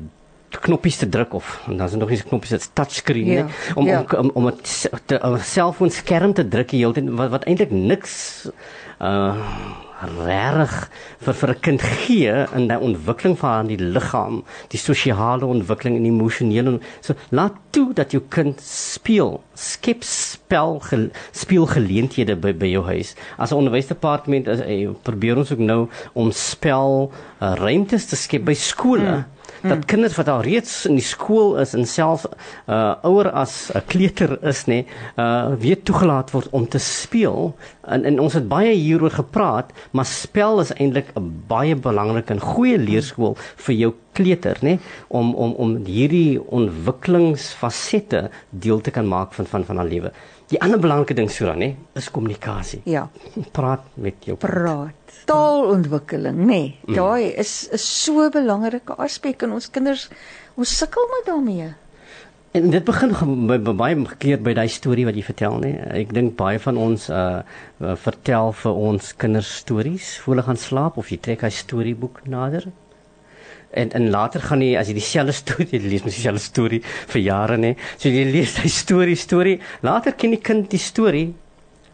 knoppies 0.56 0.96
te 0.96 1.08
druk 1.08 1.34
of 1.34 1.62
en 1.66 1.76
dan 1.76 1.86
is 1.86 1.92
er 1.92 1.98
nog 1.98 2.10
eens 2.10 2.24
knoppies 2.24 2.50
dit 2.50 2.70
touchscreen 2.72 3.26
ja, 3.26 3.46
om, 3.74 3.86
ja. 3.86 4.04
om 4.18 4.30
om 4.34 4.46
om 4.46 5.34
'n 5.34 5.38
selfoon 5.40 5.90
skerm 5.90 6.32
te 6.32 6.48
druk 6.48 6.70
die 6.70 6.80
hele 6.80 6.92
tyd 6.92 7.10
wat 7.10 7.30
wat 7.30 7.44
eintlik 7.44 7.70
niks 7.70 8.48
uh 9.00 9.36
reg 10.02 10.72
vir 11.24 11.34
vir 11.34 11.50
'n 11.50 11.60
kind 11.60 11.82
gee 11.82 12.46
in 12.54 12.68
die 12.68 12.78
ontwikkeling 12.78 13.38
van 13.38 13.66
die 13.66 13.78
liggaam, 13.78 14.44
die 14.68 14.78
sosiale 14.78 15.46
ontwikkeling 15.46 15.96
en 15.96 16.04
emosionele. 16.04 16.80
So 17.00 17.14
laat 17.30 17.54
toe 17.70 17.92
dat 17.94 18.12
jou 18.12 18.22
kind 18.28 18.60
speel, 18.60 19.40
skep 19.54 20.02
spel 20.02 20.80
ge, 20.80 21.10
speelgeleenthede 21.32 22.36
by 22.36 22.52
by 22.52 22.66
jou 22.66 22.84
huis. 22.84 23.14
As 23.38 23.52
'n 23.52 23.56
onderwysdepartement 23.56 24.46
is 24.48 24.60
eh, 24.60 24.88
probeer 25.02 25.36
ons 25.36 25.52
ook 25.52 25.58
nou 25.58 25.88
om 26.12 26.30
spel 26.30 27.12
uh, 27.40 27.54
ruimtes 27.54 28.06
te 28.06 28.16
skep 28.16 28.44
by 28.44 28.54
skole. 28.54 29.00
Hmm 29.00 29.35
dat 29.68 29.78
hmm. 29.78 29.88
kinders 29.92 30.16
wat 30.16 30.28
al 30.28 30.42
reeds 30.46 30.86
in 30.86 30.98
die 30.98 31.04
skool 31.04 31.56
is 31.62 31.74
en 31.74 31.86
self 31.86 32.26
uh 32.66 32.94
ouer 33.02 33.30
as 33.30 33.70
'n 33.74 33.84
kleuter 33.86 34.38
is 34.42 34.64
nê 34.66 34.84
uh 35.16 35.54
weer 35.58 35.82
toegelaat 35.82 36.30
word 36.30 36.48
om 36.50 36.68
te 36.68 36.78
speel 36.78 37.54
en 37.86 38.04
en 38.04 38.20
ons 38.20 38.34
het 38.34 38.48
baie 38.48 38.74
hieroor 38.74 39.10
gepraat 39.10 39.72
maar 39.90 40.06
spel 40.06 40.60
is 40.60 40.72
eintlik 40.74 41.12
'n 41.16 41.44
baie 41.48 41.76
belangrike 41.76 42.32
en 42.34 42.40
goeie 42.40 42.78
leerskool 42.78 43.36
vir 43.66 43.74
jou 43.74 43.92
kleuter 44.16 44.58
nê 44.62 44.78
om 45.08 45.34
om 45.34 45.52
om 45.64 45.76
hierdie 45.84 46.40
ontwikkelingsfasette 46.40 48.28
deel 48.50 48.80
te 48.80 48.90
kan 48.90 49.08
maak 49.08 49.34
van 49.36 49.46
van 49.46 49.64
van 49.64 49.76
haar 49.82 49.92
lewe. 49.92 50.12
Die 50.46 50.60
ander 50.62 50.78
belangrike 50.78 51.14
ding 51.18 51.30
Sura 51.32 51.56
nê 51.58 51.72
is 51.98 52.06
kommunikasie. 52.14 52.78
Ja. 52.86 53.08
Praat 53.56 53.88
met 53.98 54.28
jou 54.28 54.36
praat. 54.38 54.94
Taalontwikkeling, 55.26 56.38
nê. 56.38 56.46
Nee, 56.46 56.68
mm. 56.86 56.94
Daai 56.94 57.34
is 57.34 57.68
'n 57.72 57.78
so 57.82 58.28
belangrike 58.30 58.94
aspek 58.94 59.42
in 59.42 59.56
ons 59.58 59.70
kinders. 59.70 60.08
Ons 60.54 60.76
sukkel 60.78 61.08
met 61.10 61.26
daarmee. 61.26 61.74
En 62.56 62.70
dit 62.70 62.84
begin 62.84 63.10
by, 63.46 63.58
by 63.58 63.74
baie 63.74 63.96
gekleed 64.06 64.42
by 64.42 64.54
daai 64.54 64.68
storie 64.68 65.04
wat 65.04 65.18
jy 65.18 65.24
vertel, 65.26 65.58
nê. 65.60 65.72
Ek 65.98 66.14
dink 66.14 66.36
baie 66.38 66.58
van 66.62 66.78
ons 66.78 67.10
uh, 67.10 67.42
uh 67.82 67.96
vertel 68.06 68.52
vir 68.52 68.72
ons 68.72 69.12
kinders 69.16 69.50
stories 69.64 70.18
voor 70.22 70.34
hulle 70.34 70.46
gaan 70.46 70.56
slaap 70.62 70.96
of 70.96 71.10
jy 71.10 71.18
trek 71.18 71.42
'n 71.42 71.50
storieboek 71.50 72.22
nader. 72.24 72.70
En 73.76 73.92
en 73.92 74.10
later 74.10 74.40
gaan 74.40 74.62
jy 74.64 74.72
as 74.80 74.88
jy 74.88 74.96
dieselfde 74.96 75.34
storie 75.36 75.68
jy 75.74 75.82
lees, 75.84 76.04
mos 76.06 76.16
dieselfde 76.16 76.44
storie 76.44 76.82
vir 77.12 77.22
jare 77.22 77.58
nê. 77.60 77.74
So 77.98 78.08
jy 78.08 78.24
lees 78.30 78.56
daai 78.56 78.72
storie 78.72 79.18
storie, 79.20 79.58
later 79.84 80.16
ken 80.16 80.36
die 80.36 80.42
kind 80.42 80.70
die 80.72 80.80
storie. 80.80 81.28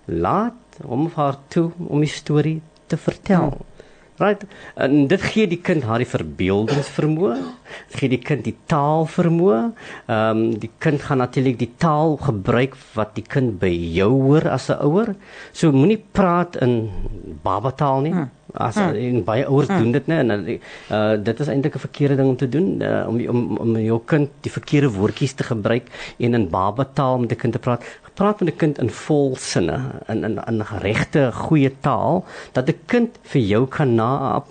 Laat 0.06 0.82
hom 0.86 1.08
of 1.10 1.18
haar 1.18 1.38
toe 1.52 1.70
om 1.88 2.00
die 2.02 2.10
storie 2.10 2.60
te 2.90 2.98
vertel. 3.00 3.52
Ja. 3.52 3.71
Right? 4.22 4.44
En 4.78 5.06
dit 5.10 5.22
gee 5.32 5.48
die 5.50 5.58
kind 5.58 5.82
haar 5.88 6.02
die 6.02 6.06
verbeeldingsvermoë, 6.06 7.36
gee 7.96 8.10
die 8.12 8.20
kind 8.22 8.44
die 8.46 8.54
taalvermoë. 8.70 9.62
Ehm 10.06 10.42
um, 10.42 10.42
die 10.62 10.70
kind 10.82 11.02
gaan 11.02 11.22
natuurlik 11.22 11.58
die 11.58 11.72
taal 11.82 12.16
gebruik 12.22 12.76
wat 12.94 13.16
die 13.18 13.24
kind 13.26 13.58
by 13.62 13.72
jou 13.96 14.12
hoor 14.12 14.46
as 14.52 14.70
'n 14.70 14.78
ouer. 14.86 15.14
So 15.52 15.72
moenie 15.72 15.98
praat 16.12 16.56
in 16.62 16.90
babataal 17.42 18.00
nie. 18.06 18.12
Hmm. 18.12 18.30
As 18.52 18.76
hmm. 18.76 18.94
in 18.94 19.24
baie 19.24 19.46
ouers 19.46 19.68
hmm. 19.68 19.78
doen 19.80 19.92
dit 19.92 20.06
net 20.06 20.28
en 20.28 20.46
uh, 20.46 21.16
dit 21.24 21.40
is 21.40 21.48
eintlik 21.48 21.74
'n 21.74 21.86
verkeerde 21.88 22.16
ding 22.16 22.28
om 22.28 22.36
te 22.36 22.48
doen 22.48 22.82
uh, 22.82 23.08
om 23.08 23.16
om 23.28 23.56
om 23.56 23.76
jou 23.80 24.00
kind 24.04 24.30
die 24.40 24.52
verkeerde 24.52 24.90
woordjies 24.92 25.32
te 25.32 25.44
gebruik 25.44 25.88
en 26.18 26.34
in 26.34 26.48
babataal 26.50 27.18
met 27.18 27.28
die 27.28 27.38
kind 27.38 27.52
te 27.52 27.58
praat 27.58 27.82
praat 28.14 28.40
met 28.40 28.54
'n 28.54 28.56
kind 28.56 28.78
in 28.78 28.90
vol 28.90 29.36
sinne 29.36 29.78
in 30.08 30.24
in 30.24 30.38
in 30.46 30.62
regte 30.80 31.30
goeie 31.32 31.72
taal 31.80 32.24
dat 32.52 32.68
'n 32.68 32.78
kind 32.86 33.18
vir 33.22 33.42
jou 33.42 33.66
kan 33.66 33.94
naap 33.94 34.46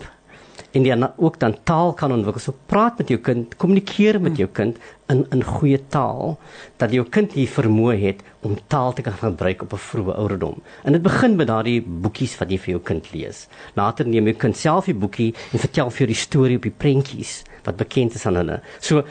en 0.72 0.86
die 0.86 0.94
ook 1.18 1.40
dan 1.40 1.56
taal 1.64 1.94
kan 1.94 2.12
ontwikkel. 2.12 2.42
So 2.42 2.56
praat 2.66 2.98
met 2.98 3.10
jou 3.12 3.20
kind, 3.20 3.56
kommunikeer 3.60 4.22
met 4.22 4.38
jou 4.40 4.48
kind 4.48 4.78
in 5.12 5.26
in 5.32 5.44
goeie 5.44 5.80
taal 5.92 6.38
dat 6.80 6.94
jou 6.96 7.04
kind 7.10 7.34
hier 7.36 7.52
vermoë 7.52 7.98
het 8.00 8.24
om 8.48 8.58
taal 8.68 8.94
te 8.94 9.02
kan 9.02 9.14
gebruik 9.14 9.62
op 9.62 9.74
'n 9.74 9.86
vroeë 9.88 10.16
ouderdom. 10.16 10.62
En 10.84 10.92
dit 10.92 11.02
begin 11.02 11.36
met 11.36 11.48
daardie 11.48 11.82
boekies 11.82 12.38
wat 12.38 12.50
jy 12.50 12.58
vir 12.58 12.70
jou 12.70 12.80
kind 12.80 13.12
lees. 13.14 13.48
Later 13.76 14.08
neem 14.08 14.26
jou 14.26 14.36
kind 14.36 14.58
self 14.58 14.86
die 14.86 14.94
boekie 14.94 15.36
en 15.52 15.60
vertel 15.60 15.90
vir 15.90 15.98
jou 15.98 16.08
die 16.08 16.16
storie 16.16 16.56
op 16.56 16.64
die 16.64 16.78
prentjies 16.78 17.44
wat 17.64 17.78
bekend 17.78 18.16
is 18.16 18.26
aan 18.26 18.36
hulle. 18.36 18.62
So 18.80 19.04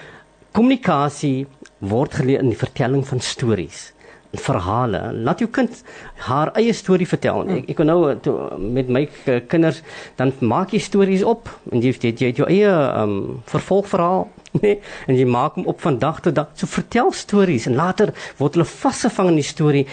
kommunikasie 0.53 1.47
word 1.79 2.15
geleer 2.15 2.41
in 2.41 2.49
die 2.49 2.59
vertelling 2.59 3.07
van 3.07 3.21
stories 3.21 3.93
verhale. 4.33 5.01
Laat 5.13 5.41
jou 5.43 5.49
kind 5.51 5.83
haar 6.27 6.53
eie 6.59 6.73
storie 6.77 7.09
vertel. 7.09 7.43
Ek 7.51 7.71
ek 7.73 7.83
nou 7.87 8.15
to, 8.23 8.35
met 8.59 8.91
my 8.93 9.05
kinders 9.51 9.81
dan 10.21 10.33
maak 10.39 10.75
jy 10.75 10.81
stories 10.83 11.25
op 11.27 11.51
en 11.73 11.83
jy 11.83 11.95
jy 11.99 12.31
het 12.31 12.39
jou 12.39 12.49
eie 12.49 12.71
um 12.71 13.43
vervolgverhaal, 13.51 14.29
nee, 14.63 14.79
en 15.07 15.19
jy 15.19 15.27
maak 15.27 15.59
hom 15.59 15.67
op 15.71 15.81
van 15.83 15.99
dag 15.99 16.21
tot 16.23 16.35
dag. 16.35 16.53
So 16.55 16.71
vertel 16.71 17.13
stories 17.13 17.67
en 17.71 17.79
later 17.79 18.15
word 18.39 18.59
hulle 18.59 18.69
vasgevang 18.69 19.33
in 19.35 19.41
die 19.41 19.47
storie 19.47 19.87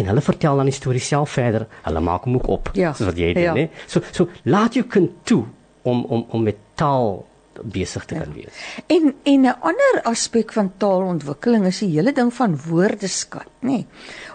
en 0.00 0.08
hulle 0.08 0.24
vertel 0.24 0.56
dan 0.56 0.70
die 0.70 0.76
storie 0.76 1.02
self 1.04 1.36
verder. 1.36 1.66
Hulle 1.84 2.00
maak 2.00 2.24
hom 2.28 2.38
ook 2.40 2.48
op, 2.48 2.72
ja. 2.78 2.94
soos 2.96 3.10
wat 3.12 3.20
jy 3.20 3.34
doen, 3.36 3.42
ja. 3.50 3.56
nee. 3.58 3.68
So 3.86 4.00
so 4.12 4.28
laat 4.48 4.78
jou 4.78 4.86
kind 4.88 5.20
toe 5.28 5.44
om 5.82 6.04
om 6.04 6.24
om 6.30 6.48
met 6.48 6.60
taal 6.80 7.20
besig 7.62 8.04
te 8.04 8.14
kan 8.14 8.28
ja. 8.28 8.34
wees. 8.34 8.62
En 8.86 9.14
en 9.22 9.40
'n 9.40 9.56
ander 9.60 10.00
aspek 10.02 10.52
van 10.52 10.72
taalontwikkeling 10.76 11.66
is 11.66 11.78
die 11.78 11.92
hele 11.96 12.12
ding 12.12 12.32
van 12.34 12.58
woordeskat, 12.68 13.50
nê. 13.60 13.68
Nee, 13.68 13.86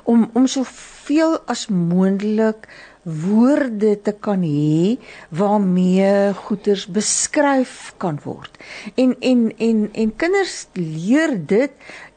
om 0.03 0.29
om 0.33 0.47
soveel 0.47 1.39
as 1.45 1.67
moontlik 1.67 2.67
woorde 3.07 4.01
te 4.03 4.11
kan 4.11 4.41
hê 4.43 4.97
waarmee 5.29 6.33
goeters 6.33 6.87
beskryf 6.87 7.93
kan 7.97 8.19
word. 8.23 8.51
En 8.95 9.15
en 9.19 9.57
en 9.57 9.89
en 9.93 10.15
kinders 10.15 10.67
leer 10.73 11.37
dit 11.47 11.71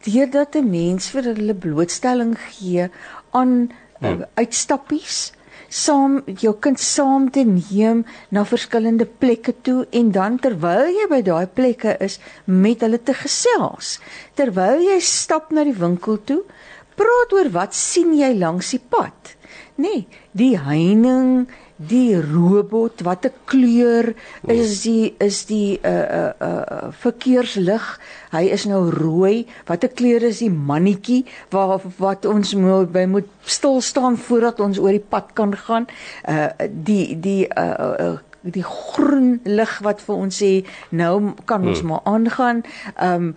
deurdat 0.05 0.55
'n 0.55 0.71
mens 0.71 1.11
vir 1.11 1.23
hulle 1.23 1.55
blootstelling 1.55 2.35
gee 2.39 2.89
aan 3.31 3.71
uh, 4.03 4.21
uitstappies 4.35 5.33
saam 5.69 6.21
jou 6.41 6.55
kind 6.63 6.81
saam 6.81 7.29
te 7.31 7.45
neem 7.45 8.05
na 8.31 8.45
verskillende 8.49 9.07
plekke 9.07 9.55
toe 9.63 9.87
en 9.93 10.13
dan 10.15 10.39
terwyl 10.39 10.89
jy 10.89 11.09
by 11.11 11.21
daai 11.27 11.47
plekke 11.47 11.97
is 12.01 12.19
met 12.47 12.81
hulle 12.87 12.99
te 12.99 13.15
gesels. 13.15 13.99
Terwyl 14.39 14.81
jy 14.87 14.99
stap 15.05 15.53
na 15.53 15.65
die 15.67 15.77
winkel 15.77 16.19
toe, 16.25 16.43
praat 16.97 17.33
oor 17.37 17.51
wat 17.55 17.77
sien 17.77 18.15
jy 18.17 18.33
langs 18.39 18.73
die 18.75 18.83
pad. 18.83 19.37
Nee, 19.81 20.07
die 20.37 20.57
heining, 20.61 21.49
die 21.81 22.17
robot, 22.21 23.01
watter 23.07 23.33
kleur 23.49 24.11
is 24.53 24.83
die 24.85 25.15
is 25.23 25.45
die 25.49 25.79
uh 25.81 25.93
uh 26.13 26.33
uh 26.45 26.89
verkeerslig? 27.01 27.87
Hy 28.35 28.43
is 28.53 28.67
nou 28.69 28.83
rooi. 28.93 29.47
Watter 29.69 29.89
kleur 29.89 30.27
is 30.29 30.43
die 30.45 30.51
mannetjie 30.53 31.23
waar 31.55 31.81
wat 31.99 32.29
ons 32.29 32.53
moet 32.59 32.93
by 32.93 33.07
moet 33.09 33.31
stil 33.49 33.81
staan 33.81 34.19
voordat 34.21 34.61
ons 34.61 34.81
oor 34.83 34.93
die 34.93 35.07
pad 35.15 35.33
kan 35.39 35.57
gaan? 35.57 35.89
Uh 36.29 36.51
die 36.69 37.17
die 37.17 37.47
uh, 37.49 37.95
uh 38.11 38.19
die 38.41 38.65
groen 38.65 39.41
lig 39.45 39.73
wat 39.85 40.01
vir 40.01 40.17
ons 40.17 40.37
sê 40.41 40.53
nou 40.97 41.33
kan 41.49 41.65
ons 41.65 41.81
hmm. 41.81 41.89
maar 41.89 42.05
aangaan. 42.09 42.63
Um 43.01 43.35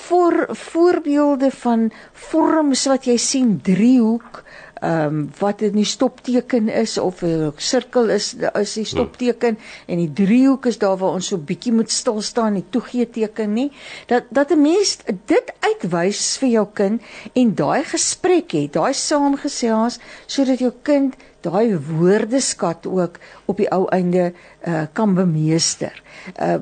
voor 0.00 0.48
voorbeelde 0.48 1.50
van 1.50 1.90
vorms 2.12 2.86
wat 2.88 3.04
jy 3.04 3.16
sien 3.20 3.58
driehoek 3.62 4.40
ehm 4.80 5.06
um, 5.06 5.30
wat 5.38 5.58
dit 5.58 5.74
nie 5.74 5.84
stopteken 5.84 6.68
is 6.68 6.98
of 6.98 7.22
'n 7.22 7.52
sirkel 7.56 8.08
is 8.10 8.34
is 8.60 8.72
die 8.72 8.84
stopteken 8.84 9.54
hmm. 9.54 9.86
en 9.86 9.96
die 9.96 10.12
driehoek 10.24 10.66
is 10.66 10.78
daar 10.78 10.96
waar 10.96 11.12
ons 11.12 11.26
so 11.26 11.36
bietjie 11.36 11.72
moet 11.72 11.90
stil 11.90 12.20
staan 12.20 12.54
die 12.54 12.64
toegee 12.70 13.10
teken 13.10 13.52
nie 13.52 13.70
dat 14.06 14.24
dat 14.30 14.50
'n 14.50 14.60
mens 14.60 14.98
dit 15.26 15.52
uitwys 15.60 16.36
vir 16.36 16.48
jou 16.48 16.66
kind 16.72 17.02
en 17.32 17.54
daai 17.54 17.84
gesprek 17.84 18.52
het 18.52 18.72
daai 18.72 18.94
saamgesels 18.94 19.98
sodat 20.26 20.58
jou 20.58 20.72
kind 20.82 21.16
daai 21.40 21.76
woordeskat 21.76 22.86
ook 22.86 23.18
op 23.44 23.56
die 23.56 23.70
ou 23.72 23.86
einde 23.88 24.32
uh, 24.68 24.82
kan 24.92 25.14
bemeester. 25.14 26.02
Uh 26.36 26.58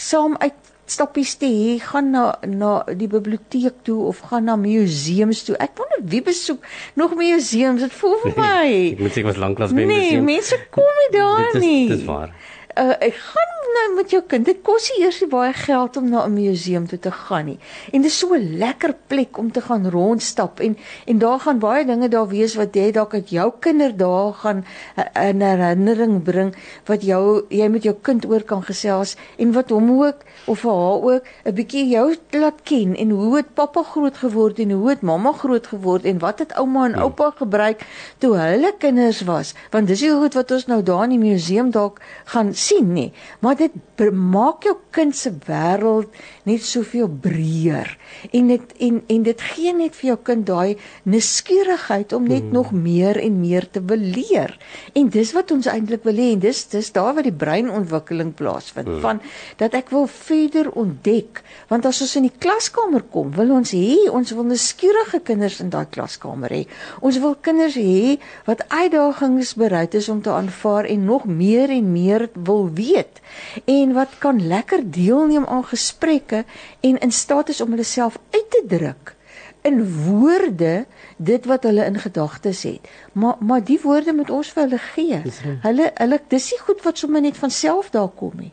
saam 0.00 0.36
uit 0.38 0.54
stappies 0.90 1.36
te 1.40 1.48
hê, 1.48 1.76
gaan 1.84 2.10
na 2.14 2.24
na 2.46 2.70
die 2.98 3.08
biblioteek 3.10 3.82
toe 3.86 3.98
of 4.10 4.22
gaan 4.30 4.48
na 4.50 4.56
museums 4.60 5.44
toe. 5.46 5.56
Ek 5.62 5.76
wonder 5.78 6.02
wie 6.12 6.22
besoek 6.26 6.66
nog 6.98 7.14
museums. 7.18 7.84
Dit 7.86 7.94
voel 8.00 8.16
vir 8.24 8.38
my. 8.44 8.70
Ek 8.96 9.04
moet 9.04 9.14
sê 9.14 9.22
ek 9.22 9.30
was 9.30 9.40
lanklaas 9.40 9.74
by 9.76 9.84
nee, 9.84 9.90
museum. 9.92 10.24
Nee, 10.26 10.38
mense 10.38 10.60
kom 10.74 11.02
nie 11.02 11.10
daar 11.16 11.50
nie. 11.58 11.84
Dit 11.92 12.02
is 12.02 12.08
waar. 12.08 12.34
Uh, 12.78 12.94
ek 13.02 13.16
gaan 13.18 13.50
nou 13.74 13.86
met 13.96 14.12
jou 14.12 14.20
kind. 14.26 14.46
Dit 14.46 14.60
kos 14.66 14.88
nie 14.92 15.04
eers 15.04 15.20
baie 15.30 15.52
geld 15.56 15.96
om 15.96 16.08
na 16.10 16.24
'n 16.26 16.32
museum 16.32 16.86
toe 16.86 16.98
te 16.98 17.10
gaan 17.10 17.44
nie. 17.46 17.58
En 17.92 18.02
dit 18.02 18.10
is 18.10 18.18
so 18.18 18.34
'n 18.34 18.58
lekker 18.58 18.94
plek 19.06 19.38
om 19.38 19.52
te 19.52 19.60
gaan 19.60 19.90
rondstap 19.90 20.60
en 20.60 20.76
en 21.06 21.18
daar 21.18 21.40
gaan 21.40 21.58
baie 21.58 21.84
dinge 21.84 22.08
daar 22.08 22.28
wees 22.28 22.54
wat 22.54 22.74
jy 22.74 22.90
dalk 22.92 23.14
uit 23.14 23.30
jou 23.30 23.52
kinderdae 23.60 24.32
gaan 24.32 24.64
uh, 24.96 25.28
in 25.28 25.40
herinnering 25.40 26.22
bring 26.22 26.54
wat 26.86 27.02
jou 27.02 27.44
jy 27.48 27.68
met 27.68 27.82
jou 27.82 27.94
kind 28.02 28.26
oor 28.26 28.42
kan 28.42 28.62
gesels 28.62 29.16
en 29.36 29.52
wat 29.52 29.70
hom 29.70 30.02
ook 30.02 30.16
of 30.46 30.62
haar 30.62 31.02
ook 31.02 31.22
'n 31.44 31.54
bietjie 31.54 31.88
jou 31.88 32.16
laat 32.30 32.62
ken 32.62 32.96
en 32.96 33.10
hoe 33.10 33.36
het 33.36 33.54
pappa 33.54 33.82
groot 33.82 34.16
geword 34.16 34.58
en 34.58 34.70
hoe 34.70 34.88
het 34.88 35.02
mamma 35.02 35.32
groot 35.32 35.66
geword 35.66 36.04
en 36.04 36.18
wat 36.18 36.38
het 36.38 36.52
ouma 36.52 36.84
en 36.84 36.90
ja. 36.90 37.00
oupa 37.00 37.32
gebruik 37.36 37.86
toe 38.18 38.36
hulle 38.36 38.74
kinders 38.78 39.20
was 39.20 39.54
want 39.70 39.86
dis 39.86 40.00
die 40.00 40.12
goed 40.12 40.34
wat 40.34 40.50
ons 40.50 40.66
nou 40.66 40.82
daar 40.82 41.04
in 41.04 41.10
die 41.20 41.30
museum 41.30 41.70
dalk 41.70 42.00
gaan 42.24 42.54
sien 42.60 42.92
nie 42.94 43.10
maar 43.44 43.56
dit 43.58 43.74
maak 44.08 44.64
jou 44.64 44.76
kind 44.94 45.16
se 45.16 45.32
wêreld 45.46 46.14
net 46.48 46.64
soveel 46.64 47.08
breër 47.22 47.90
en 48.36 48.50
dit 48.52 48.72
en 48.86 49.00
en 49.14 49.26
dit 49.26 49.44
gee 49.52 49.72
net 49.76 49.96
vir 49.98 50.08
jou 50.10 50.16
kind 50.30 50.46
daai 50.48 50.76
nuuskierigheid 51.12 52.14
om 52.16 52.28
net 52.28 52.46
hmm. 52.46 52.54
nog 52.56 52.72
meer 52.72 53.20
en 53.20 53.40
meer 53.40 53.66
te 53.70 53.82
wil 53.92 54.00
leer 54.00 54.56
en 54.96 55.10
dis 55.12 55.32
wat 55.36 55.52
ons 55.54 55.68
eintlik 55.70 56.06
wil 56.08 56.20
hê 56.20 56.30
en 56.34 56.42
dis 56.42 56.62
dis 56.72 56.92
daar 56.96 57.14
waar 57.16 57.26
die 57.26 57.36
breinontwikkeling 57.44 58.32
plaasvind 58.38 58.88
hmm. 58.88 59.02
van 59.04 59.22
dat 59.62 59.76
ek 59.78 59.92
wil 59.94 60.08
verder 60.10 60.72
ontdek 60.72 61.42
want 61.72 61.88
as 61.88 62.02
ons 62.04 62.16
in 62.20 62.28
die 62.28 62.38
klaskamer 62.42 63.04
kom 63.12 63.32
wil 63.36 63.54
ons 63.60 63.74
hê 63.76 64.08
ons 64.10 64.34
wil 64.36 64.48
nuuskierige 64.48 65.22
kinders 65.28 65.60
in 65.64 65.72
daai 65.72 65.86
klaskamer 65.92 66.52
hê 66.60 66.62
ons 67.00 67.20
wil 67.22 67.36
kinders 67.40 67.78
hê 67.80 68.18
wat 68.48 68.64
uitdagings 68.68 69.54
bereid 69.60 69.94
is 69.98 70.08
om 70.12 70.22
te 70.24 70.32
aanvaar 70.32 70.88
en 70.90 71.04
nog 71.04 71.28
meer 71.28 71.70
en 71.70 71.92
meer 71.92 72.28
wil 72.34 72.49
weet 72.74 73.20
en 73.64 73.94
wat 73.96 74.18
kan 74.18 74.46
lekker 74.46 74.84
deelneem 74.84 75.46
aan 75.46 75.64
gesprekke 75.64 76.44
en 76.80 76.98
in 76.98 77.12
staat 77.12 77.48
is 77.48 77.60
om 77.60 77.70
hulle 77.74 77.86
self 77.86 78.18
uit 78.30 78.50
te 78.50 78.62
druk 78.76 79.14
in 79.62 79.82
woorde 80.04 80.86
dit 81.16 81.44
wat 81.44 81.66
hulle 81.68 81.84
in 81.84 81.98
gedagtes 82.00 82.62
het. 82.62 82.88
Maar 83.12 83.36
maar 83.40 83.64
die 83.64 83.78
woorde 83.82 84.14
moet 84.16 84.30
ons 84.30 84.52
vir 84.54 84.62
hulle 84.62 84.78
gee. 84.78 85.20
Hulle 85.66 85.90
hulle 85.94 86.20
dis 86.32 86.50
nie 86.54 86.60
goed 86.64 86.80
wat 86.86 87.02
sommer 87.02 87.20
net 87.24 87.36
van 87.36 87.52
self 87.52 87.90
daar 87.96 88.08
kom 88.08 88.32
nie. 88.40 88.52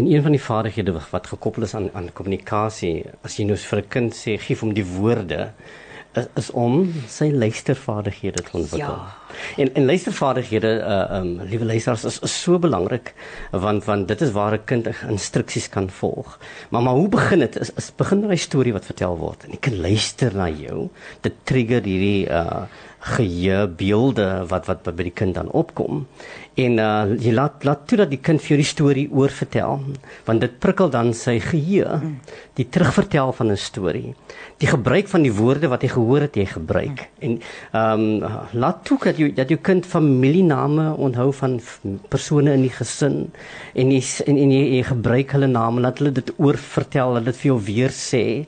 En 0.00 0.06
een 0.08 0.22
van 0.22 0.32
die 0.32 0.40
vaardighede 0.40 0.94
wat 1.10 1.26
gekoppel 1.26 1.62
is 1.62 1.74
aan 1.74 1.90
aan 1.92 2.08
kommunikasie, 2.12 3.04
as 3.22 3.36
jy 3.36 3.44
nou 3.44 3.56
vir 3.56 3.78
'n 3.78 3.88
kind 3.88 4.14
sê 4.14 4.38
gee 4.40 4.56
hom 4.56 4.72
die 4.74 4.86
woorde, 4.86 5.52
is, 6.14 6.26
is 6.34 6.50
om 6.50 6.80
sy 7.08 7.30
luistervaardighede 7.34 8.42
te 8.42 8.56
ontwikkel. 8.56 8.96
Ja. 8.96 9.16
En 9.56 9.74
en 9.74 9.84
luistervaardighede 9.86 10.70
uh 10.80 11.18
um 11.18 11.30
liewe 11.50 11.64
luisteraars 11.64 12.04
is, 12.04 12.18
is 12.18 12.42
so 12.42 12.58
belangrik 12.58 13.14
want 13.50 13.84
want 13.84 14.08
dit 14.08 14.20
is 14.20 14.32
waar 14.32 14.52
'n 14.52 14.64
kind 14.64 14.88
instruksies 15.08 15.68
kan 15.68 15.90
volg. 15.90 16.38
Maar 16.70 16.82
maar 16.82 16.94
hoe 16.94 17.08
begin 17.08 17.38
dit? 17.38 17.60
Is, 17.60 17.72
is 17.74 17.92
begin 17.96 18.20
met 18.20 18.30
'n 18.30 18.36
storie 18.36 18.72
wat 18.72 18.84
vertel 18.84 19.16
word 19.16 19.44
en 19.44 19.50
die 19.50 19.60
kind 19.60 19.76
luister 19.76 20.34
na 20.34 20.48
jou. 20.48 20.88
Dit 21.20 21.34
trigger 21.42 21.82
hierdie 21.82 22.28
uh 22.28 22.62
geheue 22.98 23.68
beelde 23.68 24.44
wat 24.50 24.66
wat 24.66 24.82
by 24.84 25.06
die 25.06 25.14
kind 25.14 25.34
dan 25.38 25.50
opkom. 25.50 26.06
En 26.58 26.78
uh, 26.82 27.06
jy 27.22 27.30
laat 27.30 27.62
laat 27.62 27.84
toe 27.86 28.00
dat 28.00 28.10
die 28.10 28.18
kind 28.18 28.42
vir 28.42 28.56
jou 28.56 28.58
die 28.58 28.66
storie 28.66 29.06
oorvertel 29.14 29.78
want 30.26 30.42
dit 30.42 30.56
prikkel 30.58 30.90
dan 30.90 31.12
sy 31.14 31.36
geheue 31.42 32.00
die 32.58 32.66
terugvertel 32.66 33.30
van 33.32 33.52
'n 33.52 33.56
storie. 33.56 34.14
Die 34.58 34.66
gebruik 34.66 35.06
van 35.08 35.22
die 35.22 35.32
woorde 35.32 35.68
wat 35.70 35.82
hy 35.82 35.90
gehoor 35.94 36.26
het 36.26 36.34
jy 36.34 36.46
gebruik. 36.46 37.06
En 37.22 37.38
ehm 37.72 38.24
um, 38.24 38.32
laat 38.52 38.84
toe 38.84 38.98
dat 39.04 39.18
jy 39.18 39.30
dat 39.34 39.48
jou 39.48 39.60
kind 39.62 39.86
familiename 39.86 40.96
onthou 40.96 41.32
van 41.32 41.60
persone 42.08 42.52
in 42.52 42.62
die 42.66 42.74
gesin 42.74 43.30
en 43.74 43.90
jy 43.92 44.02
en, 44.26 44.36
en 44.36 44.50
jy, 44.50 44.64
jy 44.76 44.82
gebruik 44.82 45.30
hulle 45.30 45.46
name 45.46 45.80
laat 45.80 45.98
hulle 45.98 46.12
dit 46.12 46.32
oorvertel 46.38 47.14
hulle 47.14 47.24
dit 47.24 47.36
vir 47.36 47.50
jou 47.52 47.60
weer 47.70 47.94
sê. 47.94 48.46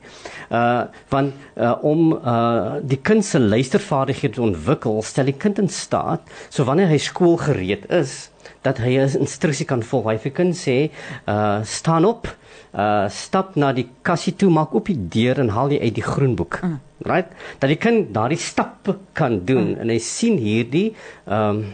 Uh 0.51 0.83
want 1.09 1.33
uh, 1.55 1.75
om 1.81 2.11
uh 2.11 2.75
die 2.83 2.99
kind 2.99 3.25
se 3.25 3.39
luistervaardighede 3.39 4.40
ontwikkel 4.41 5.01
stel 5.05 5.29
die 5.29 5.37
kind 5.37 5.59
in 5.59 5.69
staat 5.69 6.21
so 6.49 6.65
wanneer 6.67 6.91
hy 6.91 6.99
skool 7.01 7.37
gereed 7.41 7.87
is 7.91 8.31
dat 8.61 8.77
hy 8.77 8.97
'n 8.97 9.19
instruksie 9.25 9.65
kan 9.65 9.83
volg. 9.83 10.05
Hy 10.05 10.17
vir 10.17 10.31
kind 10.31 10.55
sê, 10.55 10.91
uh 11.27 11.63
staan 11.63 12.05
op, 12.05 12.27
uh 12.73 13.09
stap 13.09 13.55
na 13.55 13.73
die 13.73 13.89
kassie 14.01 14.35
toe, 14.35 14.49
maak 14.49 14.73
oop 14.75 14.85
die 14.85 15.07
deur 15.09 15.39
en 15.39 15.49
haal 15.49 15.71
jy 15.71 15.79
uit 15.81 15.95
die 15.95 16.05
groenboek. 16.05 16.61
Mm. 16.63 16.79
Right? 17.05 17.27
Dat 17.59 17.69
die 17.69 17.81
kind 17.81 18.13
daardie 18.13 18.37
stappe 18.37 18.97
kan 19.13 19.45
doen 19.45 19.73
mm. 19.73 19.79
en 19.81 19.89
hy 19.89 19.99
sien 19.99 20.37
hierdie 20.37 20.93
um 21.25 21.65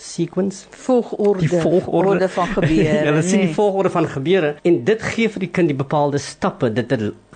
sequence 0.00 0.66
volgorde 0.70 1.40
die 1.40 1.60
volgorde 1.60 2.28
van 2.28 2.46
gebeure. 2.46 2.84
ja, 2.98 3.04
hulle 3.10 3.22
sien 3.22 3.38
nee. 3.38 3.46
die 3.46 3.54
volgorde 3.54 3.90
van 3.90 4.08
gebeure 4.08 4.54
en 4.62 4.84
dit 4.84 5.02
gee 5.12 5.28
vir 5.28 5.46
die 5.46 5.50
kind 5.50 5.72
die 5.72 5.78
bepaalde 5.78 6.20
stappe. 6.22 6.72
Dit 6.72 6.92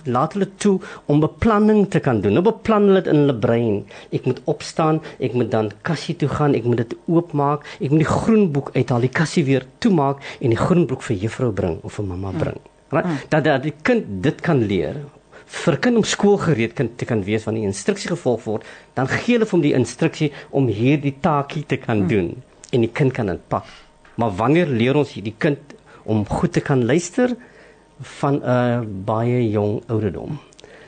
laat 0.07 0.33
hulle 0.37 0.47
toe 0.61 0.77
om 1.11 1.19
beplanning 1.19 1.87
te 1.91 1.99
kan 2.03 2.21
doen. 2.23 2.37
Nou 2.37 2.43
beplan 2.45 2.87
hulle 2.89 3.01
dit 3.03 3.11
in 3.11 3.23
hulle 3.23 3.35
brein. 3.35 3.81
Ek 4.15 4.27
moet 4.29 4.39
opstaan, 4.49 5.01
ek 5.23 5.35
moet 5.37 5.51
dan 5.51 5.71
kassie 5.87 6.15
toe 6.19 6.29
gaan, 6.31 6.55
ek 6.57 6.67
moet 6.67 6.83
dit 6.85 6.95
oopmaak, 7.11 7.67
ek 7.81 7.91
moet 7.91 8.05
die 8.05 8.09
groenboek 8.13 8.71
uithaal, 8.77 9.03
die 9.03 9.13
kassie 9.19 9.45
weer 9.47 9.67
toemaak 9.83 10.23
en 10.39 10.55
die 10.55 10.59
groenboek 10.59 11.05
vir 11.09 11.21
juffrou 11.27 11.51
bring 11.55 11.77
of 11.83 11.99
vir 11.99 12.09
mamma 12.09 12.33
bring. 12.37 12.57
Mm. 12.91 13.21
Dat 13.29 13.43
dat 13.43 13.63
die 13.67 13.75
kind 13.83 14.21
dit 14.23 14.41
kan 14.41 14.63
leer 14.63 15.03
vir 15.47 15.77
kind 15.79 15.95
om 15.95 16.03
skoolgereed 16.03 16.73
kan 16.75 16.89
te 16.99 17.05
kan 17.07 17.21
wees 17.23 17.45
wanneer 17.47 17.63
die 17.63 17.69
instruksie 17.71 18.09
gevolg 18.11 18.41
word, 18.43 18.65
dan 18.99 19.07
gee 19.07 19.37
hulle 19.37 19.47
vir 19.47 19.55
hom 19.55 19.63
die 19.63 19.75
instruksie 19.77 20.27
om 20.51 20.67
hierdie 20.67 21.13
taakie 21.23 21.63
te 21.63 21.79
kan 21.79 22.03
mm. 22.03 22.09
doen 22.11 22.33
en 22.71 22.81
die 22.81 22.91
kind 22.91 23.13
kan 23.13 23.25
dit 23.31 23.47
pak. 23.47 23.65
Maar 24.15 24.31
wanneer 24.35 24.67
leer 24.67 24.95
ons 24.95 25.13
hierdie 25.13 25.35
kind 25.37 25.75
om 26.03 26.25
goed 26.25 26.53
te 26.53 26.61
kan 26.61 26.85
luister? 26.85 27.35
van 27.99 28.41
'n 28.43 29.03
baie 29.05 29.49
jong 29.49 29.83
ouderdom. 29.87 30.39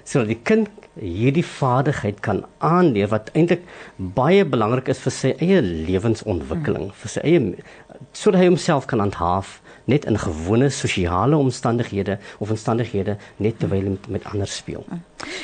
Sodat 0.04 0.28
die 0.28 0.42
kind 0.44 0.70
hierdie 1.00 1.46
vaardigheid 1.46 2.20
kan 2.20 2.46
aanleer 2.58 3.08
wat 3.08 3.30
eintlik 3.34 3.62
baie 3.96 4.46
belangrik 4.46 4.88
is 4.88 5.00
vir 5.00 5.12
sy 5.12 5.34
eie 5.40 5.62
lewensontwikkeling, 5.62 6.92
vir 6.94 7.10
sy 7.10 7.20
eie 7.20 7.56
sodat 8.12 8.42
hy 8.42 8.48
homself 8.48 8.86
kan 8.86 9.00
handhaaf 9.00 9.62
net 9.86 10.06
in 10.06 10.18
gewone 10.18 10.70
sosiale 10.70 11.38
omstandighede 11.38 12.20
of 12.40 12.50
omstandighede 12.50 13.18
net 13.38 13.60
terwyl 13.60 13.84
hy 13.84 13.90
met, 13.90 14.10
met 14.10 14.26
ander 14.26 14.48
speel. 14.48 14.86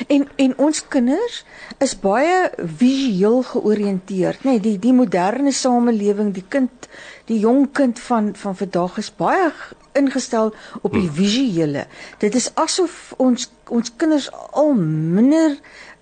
En 0.08 0.28
en 0.36 0.52
ons 0.58 0.82
kinders 0.88 1.44
is 1.84 1.94
baie 2.00 2.36
visueel 2.56 3.42
georiënteerd, 3.50 4.44
nê, 4.44 4.56
nee, 4.56 4.60
die 4.60 4.76
die 4.80 4.94
moderne 4.96 5.52
samelewing, 5.52 6.32
die 6.36 6.44
kind, 6.48 6.88
die 7.28 7.40
jong 7.42 7.66
kind 7.76 8.00
van 8.00 8.32
van 8.38 8.56
vandag 8.56 8.96
is 9.02 9.12
baie 9.16 9.50
ingestel 9.96 10.52
op 10.82 10.92
die 10.92 11.06
hmm. 11.06 11.16
visuele. 11.16 11.86
Dit 12.22 12.34
is 12.34 12.50
asof 12.54 13.14
ons 13.16 13.50
ons 13.66 13.92
kinders 13.98 14.28
al 14.52 14.72
minder 14.78 15.56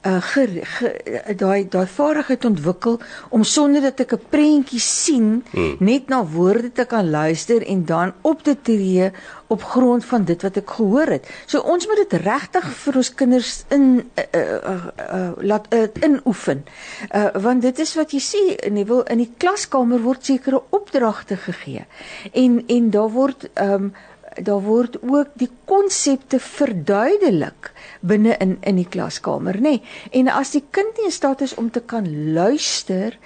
uh 0.04 1.36
daai 1.36 1.68
daai 1.68 1.86
vaardigheid 1.86 2.44
ontwikkel 2.44 2.98
om 3.28 3.44
sonder 3.44 3.80
dat 3.82 4.00
ek 4.00 4.12
'n 4.12 4.26
prentjie 4.28 4.80
sien 4.80 5.44
hmm. 5.50 5.76
net 5.78 6.08
na 6.08 6.24
woorde 6.24 6.72
te 6.72 6.84
kan 6.84 7.10
luister 7.10 7.66
en 7.66 7.84
dan 7.84 8.12
op 8.22 8.42
te 8.42 8.56
tree 8.62 9.10
op 9.46 9.62
grond 9.62 10.04
van 10.04 10.24
dit 10.24 10.42
wat 10.42 10.56
ek 10.56 10.70
gehoor 10.70 11.06
het. 11.06 11.28
So 11.46 11.60
ons 11.60 11.86
moet 11.86 12.08
dit 12.08 12.20
regtig 12.20 12.64
vir 12.84 12.96
ons 12.96 13.14
kinders 13.14 13.64
in 13.68 13.84
uh, 14.14 14.24
uh, 14.40 14.86
uh, 15.12 15.32
laat 15.40 15.66
uh, 15.74 15.88
inoefen. 16.00 16.64
Uh 17.10 17.30
want 17.44 17.62
dit 17.62 17.78
is 17.78 17.94
wat 17.94 18.12
jy 18.12 18.20
sê, 18.20 18.70
Neville, 18.70 19.04
in 19.12 19.18
die 19.18 19.32
klaskamer 19.36 20.00
word 20.00 20.24
sekere 20.24 20.62
opdragte 20.70 21.36
gegee. 21.36 21.86
En 22.32 22.62
en 22.66 22.90
daar 22.90 23.10
word 23.10 23.48
ehm 23.54 23.72
um, 23.72 23.94
daar 24.42 24.62
word 24.62 24.96
ook 25.02 25.34
die 25.38 25.50
konsepte 25.64 26.38
verduidelik 26.40 27.70
binne 28.00 28.36
in 28.38 28.56
in 28.62 28.76
die 28.76 28.88
klaskamer, 28.88 29.56
nê? 29.56 29.60
Nee. 29.60 29.82
En 30.10 30.28
as 30.28 30.54
die 30.56 30.64
kind 30.70 30.96
nie 30.98 31.08
in 31.10 31.14
staat 31.14 31.40
is 31.40 31.54
om 31.54 31.70
te 31.70 31.80
kan 31.80 32.08
luister, 32.32 33.18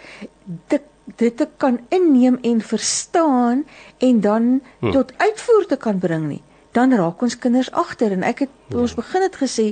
dit 0.69 0.83
dit 1.17 1.37
te 1.37 1.49
kan 1.57 1.79
inneem 1.89 2.39
en 2.43 2.61
verstaan 2.61 3.65
en 3.99 4.21
dan 4.21 4.61
hm. 4.81 4.91
tot 4.93 5.13
uitvoer 5.17 5.67
te 5.67 5.77
kan 5.77 5.99
bring 5.99 6.27
nie, 6.29 6.43
dan 6.77 6.93
raak 6.93 7.23
ons 7.23 7.39
kinders 7.39 7.71
agter 7.73 8.13
en 8.13 8.25
ek 8.27 8.45
het 8.45 8.55
ja. 8.69 8.79
ons 8.83 8.95
begin 8.99 9.25
het 9.25 9.37
gesê 9.41 9.67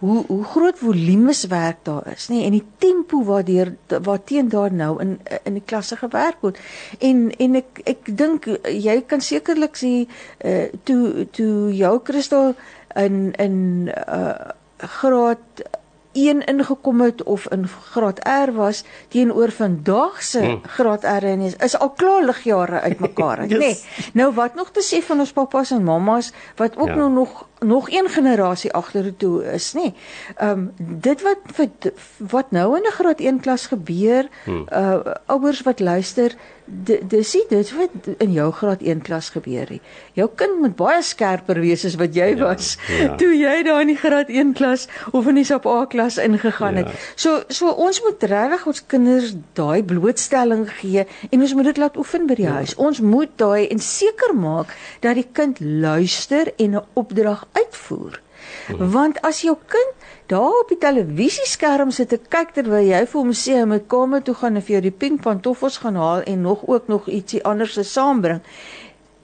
hoe 0.00 0.24
hoe 0.28 0.44
groot 0.44 0.78
volumes 0.78 1.44
werk 1.52 1.84
daar 1.88 2.08
is 2.12 2.28
nê 2.32 2.42
en 2.46 2.56
die 2.56 2.64
tempo 2.84 3.22
waardeur 3.28 3.72
waarteen 3.88 4.48
daar 4.52 4.72
nou 4.72 4.92
in 5.02 5.18
in 5.42 5.58
die 5.58 5.64
klasse 5.64 5.96
gewerk 5.96 6.44
word 6.44 6.60
en 6.98 7.30
en 7.38 7.60
ek 7.62 7.82
ek 7.94 8.12
dink 8.22 8.50
jy 8.68 9.00
kan 9.08 9.24
sekerlik 9.24 9.78
sê 9.80 9.92
uh, 10.04 10.68
toe 10.84 11.28
toe 11.32 11.72
jou 11.76 11.94
Christel 12.04 12.54
in 12.96 13.32
in 13.40 13.56
uh, 13.88 14.52
graad 15.00 15.64
1 16.12 16.44
ingekom 16.44 17.00
het 17.00 17.22
of 17.22 17.48
in 17.48 17.68
graad 17.68 18.18
R 18.28 18.52
was 18.52 18.84
teenoor 19.08 19.50
vandag 19.50 20.22
se 20.22 20.40
hmm. 20.40 20.60
graad 20.66 21.04
R 21.04 21.24
en 21.24 21.40
is, 21.40 21.56
is 21.56 21.78
al 21.78 21.90
klaar 21.90 22.24
ligjare 22.24 22.80
uitmekaar 22.80 23.38
uit, 23.44 23.50
yes. 23.50 23.58
nê. 23.58 23.66
Nee, 23.66 24.10
nou 24.12 24.34
wat 24.34 24.54
nog 24.54 24.70
te 24.70 24.82
sê 24.84 25.04
van 25.04 25.18
ons 25.18 25.32
pappas 25.32 25.70
en 25.70 25.84
mammas 25.84 26.32
wat 26.56 26.76
ook 26.76 26.88
ja. 26.88 26.94
nou 26.94 27.10
nog 27.10 27.46
nog 27.62 27.90
een 27.90 28.08
generasie 28.08 28.72
agtertoe 28.72 29.52
is, 29.52 29.72
nê. 29.72 29.92
Ehm 30.36 30.50
um, 30.50 30.72
dit 30.76 31.22
wat 31.22 31.92
wat 32.18 32.50
nou 32.50 32.76
in 32.76 32.86
'n 32.86 32.96
graad 32.98 33.20
1 33.20 33.40
klas 33.40 33.66
gebeur, 33.66 34.28
hmm. 34.44 34.66
uh 34.72 35.00
ouers 35.26 35.62
wat 35.62 35.80
luister, 35.80 36.36
dis 36.64 37.32
dit 37.32 37.48
dit 37.50 37.72
wat 37.76 38.08
in 38.22 38.32
jou 38.32 38.48
graad 38.52 38.82
1 38.82 39.02
klas 39.02 39.28
gebeur 39.34 39.68
het. 39.68 39.80
Jou 40.16 40.28
kind 40.34 40.60
moet 40.60 40.74
baie 40.76 41.02
skerper 41.02 41.60
wees 41.60 41.84
as 41.84 41.96
wat 42.00 42.14
jy 42.16 42.32
ja, 42.32 42.38
was 42.44 42.76
ja. 42.88 43.14
toe 43.20 43.32
jy 43.34 43.62
daar 43.66 43.82
in 43.84 43.92
die 43.92 43.98
graad 43.98 44.30
1 44.30 44.54
klas 44.56 44.86
of 45.12 45.26
in 45.28 45.40
die 45.40 45.44
SAP 45.44 45.66
A 45.66 45.84
klas 45.86 46.18
ingegaan 46.22 46.78
ja. 46.78 46.84
het. 46.84 47.12
So 47.16 47.42
so 47.48 47.70
ons 47.70 48.00
moet 48.04 48.22
regtig 48.30 48.66
ons 48.66 48.82
kinders 48.86 49.34
daai 49.58 49.82
blootstelling 49.82 50.68
gee 50.78 51.06
en 51.30 51.40
ons 51.40 51.54
moet 51.54 51.70
dit 51.72 51.82
laat 51.82 51.98
oefen 52.00 52.26
by 52.30 52.38
die 52.40 52.48
ja. 52.48 52.60
huis. 52.62 52.76
Ons 52.76 53.02
moet 53.04 53.32
daai 53.36 53.68
en 53.68 53.82
seker 53.82 54.34
maak 54.36 54.72
dat 55.04 55.18
die 55.18 55.28
kind 55.32 55.60
luister 55.60 56.52
en 56.56 56.78
'n 56.78 56.84
opdrag 56.94 57.44
uitvoer. 57.52 58.20
Hmm. 58.66 58.90
Want 58.90 59.20
as 59.26 59.42
jou 59.46 59.56
kind 59.66 60.06
daar 60.30 60.60
op 60.62 60.70
die 60.70 60.78
televisieskerm 60.78 61.90
sit 61.90 62.08
te 62.08 62.18
kyk 62.18 62.54
terwyl 62.56 62.84
jy 62.86 63.02
vir 63.06 63.20
hom 63.20 63.32
sê 63.36 63.58
hy 63.60 63.66
moet 63.68 63.86
kamer 63.90 64.22
toe 64.26 64.34
gaan 64.38 64.58
en 64.58 64.64
vir 64.64 64.76
jou 64.76 64.82
die 64.88 64.94
pink 65.04 65.22
pantoffels 65.26 65.80
gaan 65.82 65.98
haal 66.00 66.24
en 66.26 66.46
nog 66.46 66.64
ook 66.68 66.88
nog 66.88 67.08
ietsie 67.08 67.42
anders 67.44 67.76
se 67.78 67.84
saambring, 67.86 68.40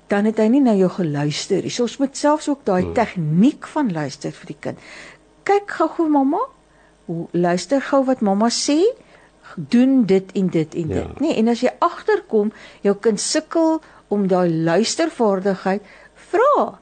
dan 0.08 0.28
het 0.28 0.38
hy 0.40 0.48
nie 0.52 0.62
na 0.64 0.74
jou 0.78 0.90
geluister 0.98 1.62
nie. 1.62 1.72
So 1.72 1.88
ons 1.88 1.98
moet 2.02 2.16
selfs 2.16 2.48
ook 2.48 2.64
daai 2.68 2.82
hmm. 2.82 2.94
tegniek 2.94 3.66
van 3.74 3.92
luister 3.92 4.32
vir 4.32 4.52
die 4.52 4.60
kind. 4.68 4.88
Kyk 5.48 5.76
gou-gou 5.80 6.08
mamma, 6.12 6.40
luister 7.32 7.80
gou 7.80 8.04
wat 8.04 8.20
mamma 8.24 8.50
sê 8.52 8.82
doen 9.56 10.04
dit 10.06 10.32
en 10.32 10.48
dit 10.48 10.74
en 10.74 10.88
dit, 10.88 10.96
ja. 10.96 11.12
nê? 11.18 11.28
Nee, 11.28 11.36
en 11.40 11.48
as 11.48 11.62
jy 11.64 11.72
agterkom, 11.84 12.52
jou 12.84 12.94
kind 13.00 13.20
sukkel 13.20 13.78
om 14.12 14.26
daai 14.28 14.50
luistervaardigheid, 14.52 15.84
vra. 16.28 16.78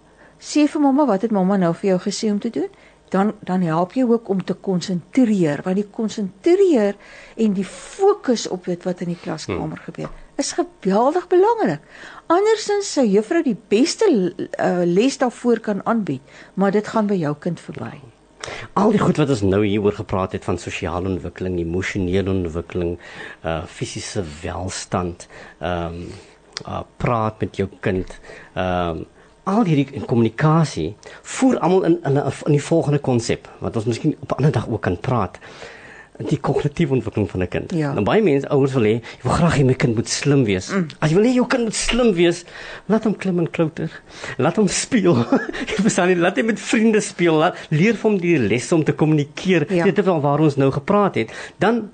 Sê 0.47 0.69
vir 0.71 0.83
mamma, 0.83 1.07
wat 1.09 1.27
het 1.27 1.35
mamma 1.35 1.57
nou 1.59 1.73
vir 1.75 1.91
jou 1.95 2.03
gesê 2.07 2.31
om 2.31 2.39
te 2.43 2.53
doen? 2.55 2.71
dan 3.09 3.35
dan 3.41 3.63
help 3.63 3.93
jy 3.95 4.03
ook 4.03 4.29
om 4.29 4.45
te 4.45 4.55
konsentreer 4.55 5.61
want 5.65 5.79
die 5.79 5.89
konsentreer 5.91 6.97
en 7.37 7.55
die 7.55 7.67
fokus 7.67 8.49
op 8.49 8.67
dit 8.67 8.83
wat 8.87 9.03
in 9.05 9.13
die 9.15 9.21
klaskamer 9.23 9.79
hmm. 9.79 9.85
gebeur 9.87 10.11
is 10.37 10.53
geweldig 10.53 11.29
belangrik. 11.33 11.81
Andersins 12.29 12.91
sou 12.93 13.07
juffrou 13.09 13.41
die 13.47 13.57
beste 13.71 14.05
uh, 14.11 14.83
les 14.85 15.17
daarvoor 15.17 15.63
kan 15.65 15.81
aanbied, 15.89 16.21
maar 16.55 16.75
dit 16.75 16.89
gaan 16.93 17.09
by 17.09 17.17
jou 17.17 17.33
kind 17.41 17.63
verby. 17.63 17.95
Al 18.77 18.93
die 18.93 19.01
goed 19.01 19.17
wat 19.17 19.33
ons 19.33 19.47
nou 19.47 19.63
hieroor 19.65 19.97
gepraat 19.97 20.37
het 20.37 20.45
van 20.45 20.61
sosiale 20.61 21.09
ontwikkeling, 21.09 21.57
emosionele 21.63 22.35
ontwikkeling, 22.35 22.99
uh 23.49 23.63
fisiese 23.65 24.27
welstand, 24.43 25.25
ehm 25.59 26.03
um, 26.03 26.07
uh 26.69 26.85
praat 27.01 27.41
met 27.41 27.57
jou 27.57 27.71
kind, 27.81 28.19
ehm 28.53 29.01
um, 29.01 29.05
al 29.47 29.65
hierdie 29.65 30.03
kommunikasie 30.11 30.89
voer 31.23 31.59
almal 31.63 31.87
in 31.87 31.97
in 32.09 32.19
in 32.19 32.57
die 32.57 32.63
volgende 32.63 32.99
konsep 32.99 33.49
wat 33.63 33.77
ons 33.79 33.87
miskien 33.87 34.17
op 34.21 34.31
'n 34.31 34.39
ander 34.41 34.53
dag 34.53 34.69
ook 34.69 34.83
kan 34.83 35.01
praat 35.01 35.39
die 36.25 36.39
kognitiewe 36.41 36.97
ontwikkeling 36.97 37.31
van 37.31 37.43
'n 37.43 37.49
kind. 37.49 37.73
Ja. 37.75 37.93
Nou 37.93 38.05
baie 38.05 38.23
mense 38.23 38.49
ouers 38.49 38.73
wil 38.73 38.83
hê, 38.83 38.95
jy 39.01 39.23
wil 39.23 39.33
graag 39.33 39.59
hê 39.59 39.65
my 39.65 39.75
kind 39.75 39.95
moet 39.95 40.09
slim 40.09 40.45
wees. 40.45 40.71
Mm. 40.73 40.87
As 40.99 41.11
jy 41.11 41.17
wil 41.17 41.25
hê 41.25 41.35
jou 41.35 41.47
kind 41.47 41.65
moet 41.65 41.75
slim 41.75 42.13
wees, 42.15 42.45
laat 42.87 43.05
hom 43.05 43.17
klim 43.17 43.39
en 43.39 43.51
klouter. 43.51 43.91
Laat 44.39 44.57
hom 44.57 44.69
speel. 44.69 45.17
Jy 45.69 45.83
verstaan 45.83 46.09
nie, 46.09 46.17
laat 46.17 46.37
hom 46.37 46.47
met 46.47 46.61
vriende 46.61 47.01
speel. 47.01 47.35
Laat 47.35 47.57
leer 47.69 47.97
hom 48.03 48.19
die 48.19 48.39
lesse 48.39 48.75
om 48.75 48.85
te 48.85 48.93
kommunikeer. 48.93 49.73
Ja. 49.73 49.85
Dit 49.85 49.99
is 49.99 50.05
wel 50.05 50.21
waar 50.21 50.41
ons 50.41 50.57
nou 50.57 50.71
gepraat 50.73 51.15
het. 51.15 51.33
Dan 51.59 51.91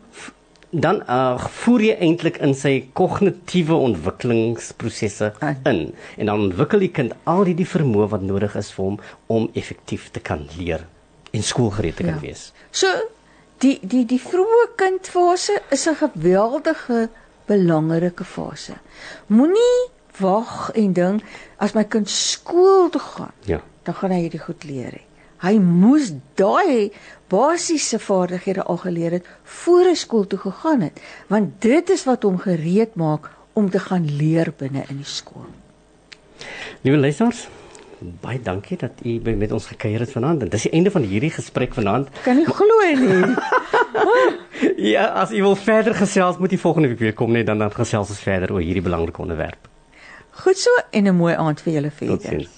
dan 0.73 1.03
uh, 1.05 1.37
voer 1.63 1.83
jy 1.85 1.97
eintlik 2.01 2.39
in 2.41 2.55
sy 2.57 2.73
kognitiewe 2.97 3.77
ontwikkelingsprosesse 3.91 5.33
in 5.69 5.83
en 5.93 6.31
dan 6.31 6.47
ontwikkel 6.49 6.81
die 6.87 6.93
kind 6.97 7.13
al 7.29 7.45
die 7.45 7.57
die 7.59 7.69
vermoë 7.69 8.09
wat 8.15 8.25
nodig 8.25 8.57
is 8.57 8.73
vir 8.73 8.87
hom 8.87 8.97
om 9.29 9.51
effektief 9.53 10.09
te 10.17 10.23
kan 10.25 10.47
leer 10.57 10.87
en 11.33 11.45
skoolgereed 11.45 12.01
te 12.01 12.07
kan 12.09 12.17
ja. 12.17 12.23
wees. 12.25 12.47
So 12.73 12.89
die 13.61 13.77
die 13.85 14.07
die 14.09 14.21
vroeë 14.21 14.73
kindfase 14.81 15.61
is 15.71 15.87
'n 15.89 16.01
geweldige 16.01 17.09
belangrike 17.47 18.25
fase. 18.25 18.81
Moenie 19.27 19.93
wag 20.21 20.71
en 20.75 20.93
dink 20.93 21.23
as 21.59 21.75
my 21.75 21.85
kind 21.85 22.09
skool 22.09 22.89
toe 22.91 23.01
gaan, 23.01 23.33
ja. 23.45 23.61
dan 23.85 23.95
gaan 23.95 24.11
hy 24.11 24.21
hierdie 24.25 24.45
goed 24.45 24.65
leer. 24.65 24.93
He. 24.93 25.05
Hy 25.43 25.59
moes 25.59 26.13
daai 26.39 26.93
basiese 27.33 27.99
vaardighede 27.99 28.63
al 28.63 28.77
geleer 28.83 29.17
het 29.19 29.29
voor 29.61 29.89
hy 29.89 29.97
skool 29.97 30.27
toe 30.29 30.39
gegaan 30.43 30.85
het, 30.85 31.01
want 31.33 31.57
dit 31.65 31.91
is 31.91 32.05
wat 32.09 32.27
hom 32.29 32.39
gereed 32.43 32.95
maak 33.01 33.31
om 33.53 33.71
te 33.71 33.81
gaan 33.81 34.07
leer 34.07 34.53
binne 34.59 34.85
in 34.89 35.01
die 35.01 35.09
skool. 35.09 35.49
Liewe 36.85 36.99
luisters, 36.99 37.47
baie 38.21 38.41
dankie 38.43 38.77
dat 38.81 39.05
u 39.07 39.19
by 39.23 39.35
met 39.39 39.53
ons 39.53 39.67
gekuier 39.71 40.03
het 40.05 40.13
vanaand. 40.13 40.41
Dit 40.45 40.55
is 40.59 40.67
die 40.67 40.73
einde 40.77 40.91
van 40.91 41.05
hierdie 41.07 41.31
gesprek 41.31 41.77
vanaand. 41.79 42.09
Kan 42.25 42.41
nie 42.41 42.49
glo 42.49 42.79
nie. 42.99 43.35
ja, 44.95 45.07
as 45.23 45.31
u 45.33 45.43
wil 45.43 45.57
verder 45.57 45.95
gesels, 45.95 46.41
moet 46.43 46.53
u 46.53 46.59
volgende 46.59 46.89
week 46.89 46.99
weer 46.99 47.15
kom 47.15 47.33
net 47.33 47.47
dan 47.47 47.63
dan 47.63 47.73
gesels 47.73 48.11
ons 48.11 48.25
verder 48.25 48.53
oor 48.53 48.65
hierdie 48.65 48.85
belangrike 48.85 49.23
onderwerp. 49.23 49.71
Goed 50.43 50.59
so 50.59 50.71
en 50.91 51.09
'n 51.09 51.17
mooi 51.17 51.35
aand 51.35 51.61
vir 51.61 51.73
julle 51.73 51.91
verder. 51.91 52.49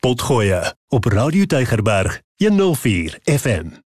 Potgoeie 0.00 0.62
op 0.88 1.04
Radio 1.04 1.44
Tygerberg 1.44 2.20
104 2.36 3.18
FM. 3.24 3.85